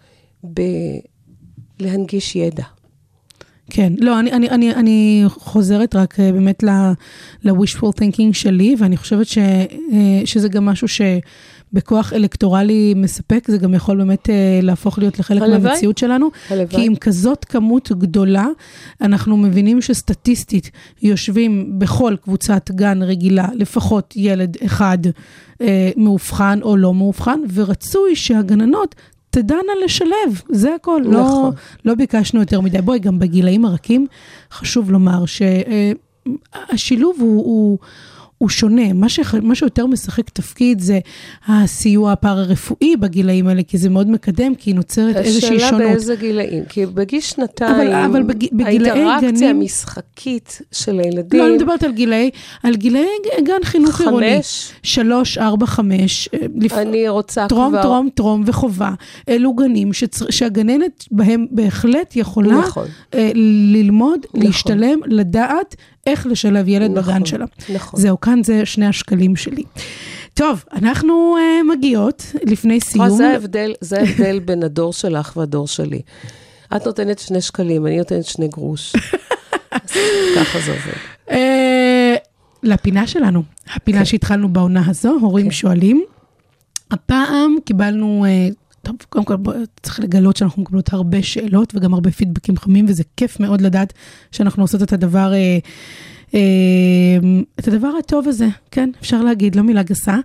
[1.79, 2.63] להנגיש ידע.
[3.69, 6.63] כן, לא, אני, אני, אני, אני חוזרת רק אה, באמת
[7.43, 9.65] ל-wishful thinking שלי, ואני חושבת ש, אה,
[10.25, 10.87] שזה גם משהו
[11.73, 15.59] שבכוח אלקטורלי מספק, זה גם יכול באמת אה, להפוך להיות לחלק הלוואי.
[15.59, 16.29] מהמציאות שלנו.
[16.49, 16.67] הלוואי.
[16.69, 18.47] כי עם כזאת כמות גדולה,
[19.01, 24.97] אנחנו מבינים שסטטיסטית יושבים בכל קבוצת גן רגילה לפחות ילד אחד
[25.61, 28.95] אה, מאובחן או לא מאובחן, ורצוי שהגננות
[29.29, 31.01] תדענה לשלב, זה הכל.
[31.05, 31.53] לא, נכון.
[31.85, 32.81] לא ביקשנו יותר מדי.
[32.81, 34.07] בואי, גם בגילאים הרכים,
[34.51, 35.23] חשוב לומר
[36.75, 37.45] שהשילוב הוא...
[37.45, 37.77] הוא
[38.37, 39.35] הוא שונה, מה, שח...
[39.35, 40.99] מה שיותר משחק תפקיד זה
[41.47, 45.81] הסיוע הפארה-רפואי בגילאים האלה, כי זה מאוד מקדם, כי נוצרת איזושהי השאלה שונות.
[45.83, 51.47] באיזה גילאים, כי בגיל שנתיים, אבל- אבל בג- בגילאי האינטראקציה גנים- המשחקית של הילדים, לא,
[51.47, 52.29] אני מדברת על גילאי,
[52.63, 53.05] על גילאי
[53.43, 54.05] גן חינוך חמש.
[54.07, 54.39] עירוני.
[54.83, 56.29] שלוש, ארבע, חמש.
[56.33, 56.73] אה, לפ...
[56.73, 57.81] אני רוצה טרום, כבר...
[57.81, 58.91] טרום, טרום וחובה.
[59.29, 60.25] אלו גנים שצר...
[60.29, 62.85] שהגננת בהם בהחלט יכולה נכון.
[63.13, 63.31] אה,
[63.73, 64.41] ללמוד, נכון.
[64.47, 65.75] להשתלם, לדעת
[66.07, 67.45] איך לשלב ילד נכון, בגן שלה.
[67.73, 67.99] נכון.
[67.99, 69.63] זהו, כאן זה שני השקלים שלי.
[70.33, 73.17] טוב, אנחנו אה, מגיעות לפני רואה, סיום.
[73.17, 76.01] זה ההבדל, זה ההבדל בין הדור שלך והדור שלי.
[76.75, 78.95] את נותנת שני שקלים, אני נותנת שני גרוש.
[80.35, 80.97] ככה זה עובד.
[81.31, 82.15] אה,
[82.63, 83.43] לפינה שלנו,
[83.75, 85.51] הפינה שהתחלנו בעונה הזו, הורים כן.
[85.51, 86.03] שואלים.
[86.91, 88.47] הפעם קיבלנו, אה,
[88.87, 93.03] טוב, קודם כל בוא, צריך לגלות שאנחנו מקבלות הרבה שאלות וגם הרבה פידבקים חמים, וזה
[93.17, 93.93] כיף מאוד לדעת
[94.31, 95.57] שאנחנו עושות את הדבר, אה,
[96.33, 96.39] אה,
[97.59, 100.15] את הדבר הטוב הזה, כן, אפשר להגיד, לא מילה גסה.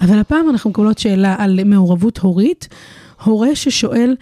[0.00, 2.68] אבל הפעם אנחנו מקבלות שאלה על מעורבות הורית.
[3.24, 4.16] הורה ששואל,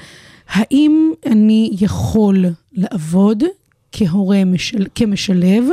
[0.49, 3.43] האם אני יכול לעבוד
[3.93, 5.65] כהורה, משל, כמשלב,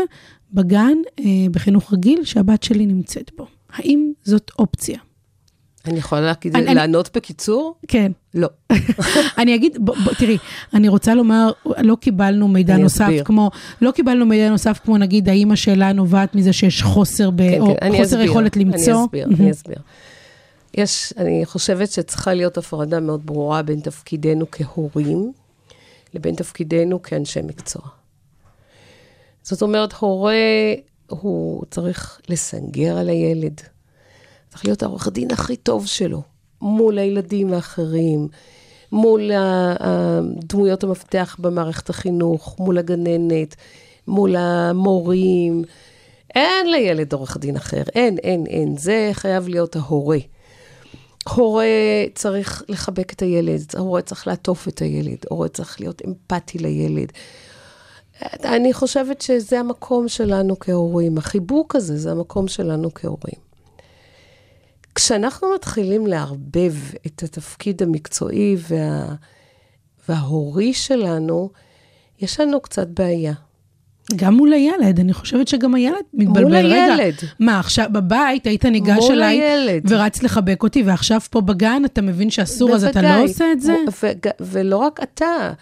[0.53, 3.47] בגן, אה, בחינוך רגיל, שהבת שלי נמצאת בו?
[3.74, 4.99] האם זאת אופציה?
[5.86, 7.75] אני יכולה להגיד- אני- אני- לענות בקיצור?
[7.88, 8.11] כן.
[8.34, 8.47] לא.
[9.38, 10.38] אני אגיד, בוא, בוא, תראי,
[10.73, 13.23] אני רוצה לומר, לא קיבלנו מידע אני נוסף אסביר.
[13.23, 13.51] כמו,
[13.82, 17.38] לא קיבלנו מידע נוסף כמו נגיד, האם השאלה נובעת מזה שיש חוסר ב...
[17.51, 18.93] כן, או כן, אני חוסר אסביר, יכולת למצוא?
[18.93, 19.77] אני אסביר, אני אסביר.
[20.77, 25.32] יש, אני חושבת שצריכה להיות הפרדה מאוד ברורה בין תפקידנו כהורים
[26.13, 27.82] לבין תפקידנו כאנשי מקצוע.
[29.43, 30.34] זאת אומרת, הורה,
[31.07, 33.61] הוא צריך לסנגר על הילד.
[34.52, 36.22] צריך להיות העורך דין הכי טוב שלו,
[36.62, 38.28] מול הילדים האחרים,
[38.91, 39.32] מול
[39.80, 43.56] הדמויות המפתח במערכת החינוך, מול הגננת,
[44.08, 45.64] מול המורים.
[46.36, 48.78] אין לילד עורך דין אחר, אין, אין, אין.
[48.78, 50.18] זה חייב להיות ההורה.
[51.30, 51.66] הורה
[52.16, 57.12] צריך לחבק את הילד, הורה צריך לעטוף את הילד, הורה צריך להיות אמפתי לילד.
[58.43, 63.51] אני חושבת שזה המקום שלנו כהורים, החיבוק הזה זה המקום שלנו כהורים.
[64.95, 66.73] כשאנחנו מתחילים לערבב
[67.05, 69.05] את התפקיד המקצועי וה...
[70.09, 71.49] וההורי שלנו,
[72.21, 73.33] יש לנו קצת בעיה.
[74.15, 76.43] גם מול הילד, אני חושבת שגם הילד מתבלבל.
[76.43, 77.13] מול רגע, הילד.
[77.39, 79.83] מה, עכשיו בבית היית ניגש אליי הילד.
[79.89, 83.23] ורץ לחבק אותי, ועכשיו פה בגן אתה מבין שאסור, אז אתה לא.
[83.23, 83.73] עושה את זה?
[83.73, 85.53] ו- ו- ולא רק אתה,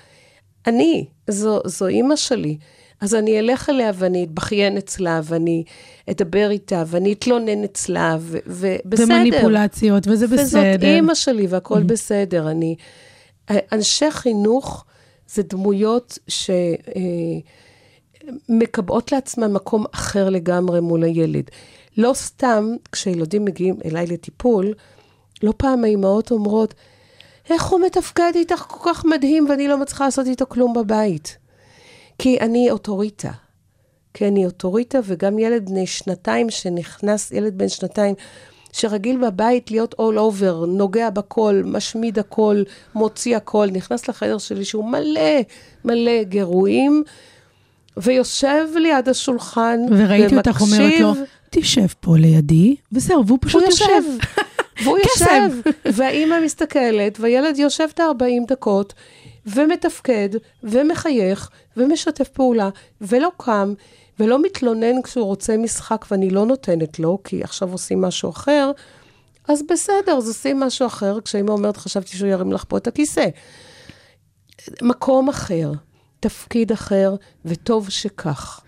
[0.67, 2.57] אני, זו, זו אימא שלי.
[3.01, 5.63] אז אני אלך אליה ואני אתבכיין אצלה, ואני
[6.09, 9.05] אדבר איתה, ואני אתלונן אצלה, ו- ובסדר.
[9.15, 10.41] ומניפולציות, וזה בסדר.
[10.43, 12.51] וזאת אימא שלי, והכול בסדר.
[12.51, 12.75] אני...
[13.71, 14.85] אנשי חינוך
[15.27, 16.19] זה דמויות
[18.47, 21.49] שמקבעות לעצמן מקום אחר לגמרי מול הילד.
[21.97, 24.73] לא סתם, כשילדים מגיעים אליי לטיפול,
[25.43, 26.73] לא פעם האימהות אומרות,
[27.49, 31.37] איך הוא מתפקד איתך כל כך מדהים ואני לא מצליחה לעשות איתו כלום בבית?
[32.19, 33.31] כי אני אוטוריטה.
[34.13, 38.15] כי אני אוטוריטה, וגם ילד בני שנתיים שנכנס, ילד בן שנתיים,
[38.73, 42.63] שרגיל בבית להיות all over, נוגע בכל, משמיד הכל,
[42.95, 45.41] מוציא הכל, נכנס לחדר שלי שהוא מלא
[45.85, 47.03] מלא גירויים,
[47.97, 51.13] ויושב ליד השולחן, וראיתי אותך אומרת לו,
[51.49, 53.85] תשב פה לידי, וזהו, והוא פשוט הוא יושב.
[54.83, 54.97] והוא.
[55.05, 58.93] יושב, והאימא מסתכלת, והילד יושב את ה-40 דקות,
[59.55, 60.29] ומתפקד,
[60.63, 62.69] ומחייך, ומשתף פעולה,
[63.01, 63.73] ולא קם,
[64.19, 68.71] ולא מתלונן כשהוא רוצה משחק ואני לא נותנת לו, כי עכשיו עושים משהו אחר,
[69.47, 73.25] אז בסדר, אז עושים משהו אחר, כשאימא אומרת, חשבתי שהוא ירים לך פה את הכיסא.
[74.81, 75.71] מקום אחר,
[76.19, 78.61] תפקיד אחר, וטוב שכך.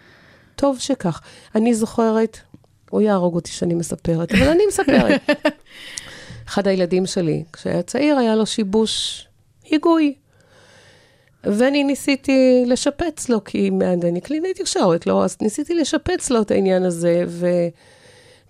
[0.56, 1.22] טוב שכך.
[1.56, 2.38] אני זוכרת,
[2.90, 5.22] הוא יהרוג אותי שאני מספרת, אבל אני מספרת.
[6.48, 9.28] אחד הילדים שלי, כשהיה צעיר, היה לו שיבוש
[9.64, 10.16] היגוי.
[11.44, 13.72] ואני ניסיתי לשפץ לו, כי
[14.04, 15.24] אני קלינאי תקשורת, לא?
[15.24, 17.48] אז ניסיתי לשפץ לו את העניין הזה, ו...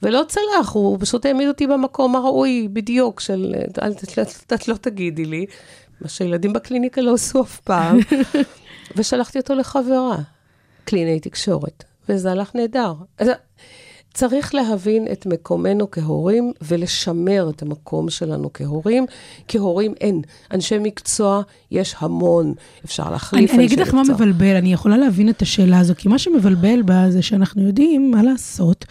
[0.04, 3.56] ולא צלח, הוא פשוט העמיד אותי במקום הראוי בדיוק של,
[4.54, 5.46] את לא תגידי לי,
[6.02, 8.00] מה שילדים בקליניקה לא עשו אף פעם,
[8.96, 10.18] ושלחתי אותו לחברה,
[10.86, 12.94] קלינאי תקשורת, וזה הלך נהדר.
[14.14, 19.06] צריך להבין את מקומנו כהורים ולשמר את המקום שלנו כהורים.
[19.48, 20.22] כהורים אין.
[20.54, 21.42] אנשי מקצוע
[21.72, 22.54] יש המון,
[22.86, 23.84] אפשר להחליף אני, אנשי אני מקצוע.
[23.84, 27.22] אגיד לך מה מבלבל, אני יכולה להבין את השאלה הזו, כי מה שמבלבל בה זה
[27.22, 28.86] שאנחנו יודעים מה לעשות.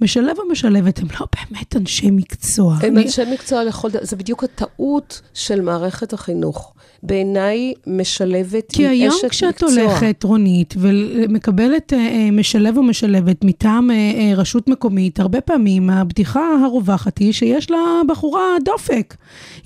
[0.00, 2.74] משלב או משלבת הם לא באמת אנשי מקצוע.
[2.82, 6.72] הם אני- אנשי מקצוע לכל דבר, זה בדיוק הטעות של מערכת החינוך.
[7.02, 9.82] בעיניי, משלבת כי היא היום אשת כשאת מקצוע.
[9.82, 15.90] הולכת, רונית, ומקבלת אה, אה, משלב או משלבת מטעם אה, אה, רשות מקומית, הרבה פעמים
[15.90, 17.78] הבדיחה הרווחת היא שיש לה
[18.08, 19.14] בחורה דופק.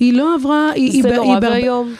[0.01, 0.71] היא לא עברה...
[0.75, 1.95] היא, זה היא, נורא ואיום.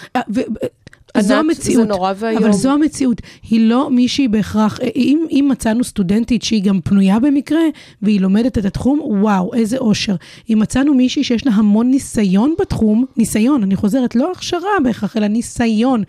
[1.17, 1.89] ענת, זו זה המציאות.
[1.89, 2.43] נורא ואיום.
[2.43, 3.23] אבל זו המציאות.
[3.51, 7.61] היא לא מישהי בהכרח, אה, אם, אם מצאנו סטודנטית שהיא גם פנויה במקרה,
[8.03, 10.15] והיא לומדת את התחום, וואו, איזה אושר.
[10.51, 15.27] אם מצאנו מישהי שיש לה המון ניסיון בתחום, ניסיון, אני חוזרת, לא הכשרה בהכרח, אלא
[15.27, 16.03] ניסיון,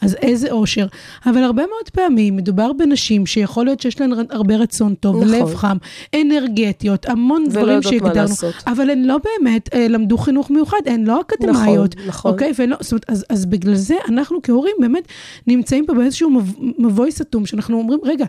[0.00, 0.86] אז איזה אושר.
[1.26, 5.28] אבל הרבה מאוד פעמים מדובר בנשים שיכול להיות שיש להן הרבה רצון טוב, נכון.
[5.28, 5.76] לב חם,
[6.14, 8.34] אנרגטיות, המון דברים שהגדרנו.
[8.66, 11.94] אבל הן לא באמת אה, למדו חינוך מיוחד, הן לא אקדמאיות.
[12.06, 12.32] נכון.
[12.32, 12.52] אוקיי?
[12.58, 15.08] ולא, זאת אומרת, אז, אז בגלל זה אנחנו כהורים באמת
[15.46, 18.24] נמצאים פה באיזשהו מב- מבוי סתום, שאנחנו אומרים, רגע,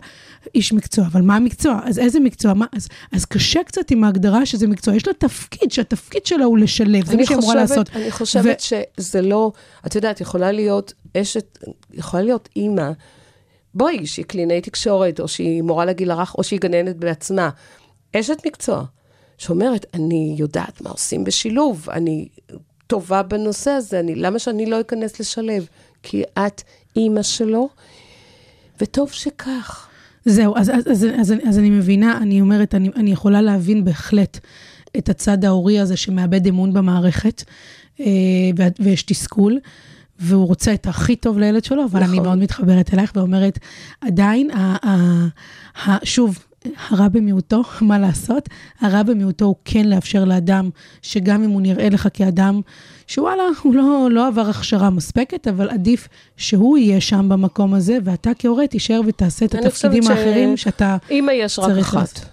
[0.54, 1.80] איש מקצוע, אבל מה המקצוע?
[1.84, 2.54] אז איזה מקצוע?
[2.54, 2.66] מה?
[2.72, 4.94] אז, אז קשה קצת עם ההגדרה שזה מקצוע.
[4.94, 7.90] יש לה תפקיד, שהתפקיד שלה הוא לשלב, זה מה שהיא אמורה לעשות.
[7.94, 9.52] אני חושבת שזה לא,
[9.86, 11.58] את יודעת, יכולה להיות אשת,
[11.92, 12.90] יכולה להיות אימא,
[13.74, 17.50] בואי, שהיא קלינאי תקשורת, או שהיא מורה לגיל הרך, או שהיא גננת בעצמה.
[18.16, 18.84] אשת מקצוע,
[19.38, 22.28] שאומרת, אני יודעת מה עושים בשילוב, אני
[22.86, 25.66] טובה בנושא הזה, אני, למה שאני לא אכנס לשלב?
[26.02, 26.62] כי את
[26.96, 27.68] אימא שלו,
[28.80, 29.86] וטוב שכך.
[30.24, 34.38] זהו, אז, אז, אז, אז, אז אני מבינה, אני אומרת, אני, אני יכולה להבין בהחלט
[34.98, 37.42] את הצד ההורי הזה שמאבד אמון במערכת,
[38.00, 38.06] אה,
[38.78, 39.58] ויש תסכול,
[40.18, 42.14] והוא רוצה את הכי טוב לילד שלו, אבל נכון.
[42.14, 42.20] אני.
[42.20, 43.58] מאוד מתחברת אלייך ואומרת,
[44.00, 45.26] עדיין, ה, ה,
[45.86, 46.38] ה, שוב,
[46.90, 48.48] הרע במיעוטו, מה לעשות?
[48.80, 50.70] הרע במיעוטו הוא כן לאפשר לאדם,
[51.02, 52.60] שגם אם הוא נראה לך כאדם,
[53.06, 58.30] שוואלה, הוא לא, לא עבר הכשרה מספקת, אבל עדיף שהוא יהיה שם במקום הזה, ואתה
[58.38, 61.96] כהורה תישאר ותעשה את התפקידים חושבת ש- האחרים שאתה אימא יש רק צריך אחת.
[61.96, 62.24] לעשות.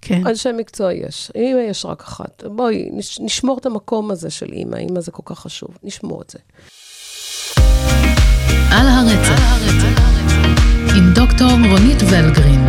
[0.00, 0.26] כן.
[0.26, 2.42] אנשי מקצוע יש, אימא יש רק אחת.
[2.46, 6.30] בואי, נש- נשמור את המקום הזה של אימא, אימא זה כל כך חשוב, נשמור את
[6.30, 6.38] זה.
[8.70, 10.03] על הרצף,
[10.96, 12.66] עם דוקטור רונית ולגרין.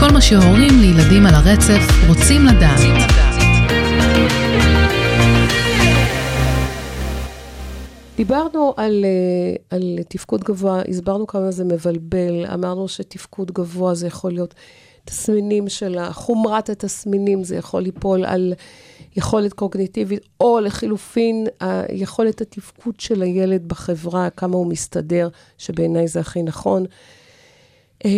[0.00, 2.80] כל מה שהורים לילדים על הרצף רוצים לדעת.
[8.16, 14.32] דיברנו על, אה, על תפקוד גבוה, הסברנו כמה זה מבלבל, אמרנו שתפקוד גבוה זה יכול
[14.32, 14.54] להיות
[15.04, 18.54] תסמינים של חומרת התסמינים, זה יכול ליפול על
[19.16, 21.46] יכולת קוגניטיבית, או לחילופין,
[21.92, 25.28] יכולת התפקוד של הילד בחברה, כמה הוא מסתדר,
[25.58, 26.84] שבעיניי זה הכי נכון.
[28.04, 28.10] אה,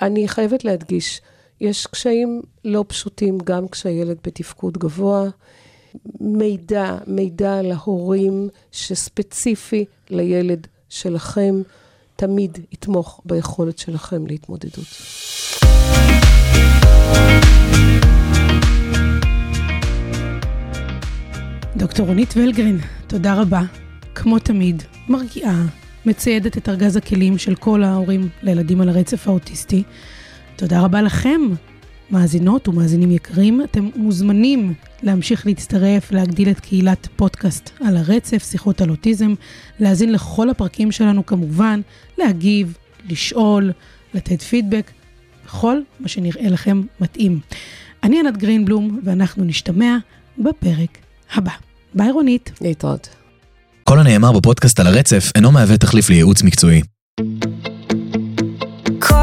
[0.00, 1.20] אני חייבת להדגיש,
[1.60, 5.28] יש קשיים לא פשוטים גם כשהילד בתפקוד גבוה.
[6.20, 11.54] מידע, מידע להורים שספציפי לילד שלכם
[12.16, 14.86] תמיד יתמוך ביכולת שלכם להתמודדות.
[21.76, 23.62] דוקטור רונית ולגרין, תודה רבה.
[24.14, 29.82] כמו תמיד, מרגיעה, מציידת את ארגז הכלים של כל ההורים לילדים על הרצף האוטיסטי.
[30.56, 31.40] תודה רבה לכם,
[32.10, 33.62] מאזינות ומאזינים יקרים.
[33.62, 39.34] אתם מוזמנים להמשיך להצטרף, להגדיל את קהילת פודקאסט על הרצף, שיחות על אוטיזם,
[39.80, 41.80] להאזין לכל הפרקים שלנו כמובן,
[42.18, 42.76] להגיב,
[43.08, 43.72] לשאול,
[44.14, 44.90] לתת פידבק,
[45.44, 47.40] בכל מה שנראה לכם מתאים.
[48.02, 49.96] אני ענת גרינבלום, ואנחנו נשתמע
[50.38, 50.98] בפרק
[51.34, 51.52] הבא.
[51.94, 52.52] ביי רונית.
[52.60, 53.23] להתראות.
[53.84, 56.82] כל הנאמר בפודקאסט על הרצף אינו מהווה תחליף לייעוץ מקצועי.
[58.98, 59.14] כל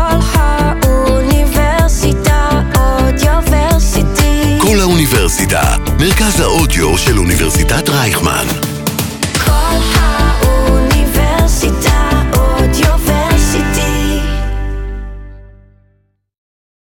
[0.84, 4.58] האוניברסיטה אודיוורסיטי.
[4.62, 8.71] כל האוניברסיטה, מרכז האודיו של אוניברסיטת רייכמן.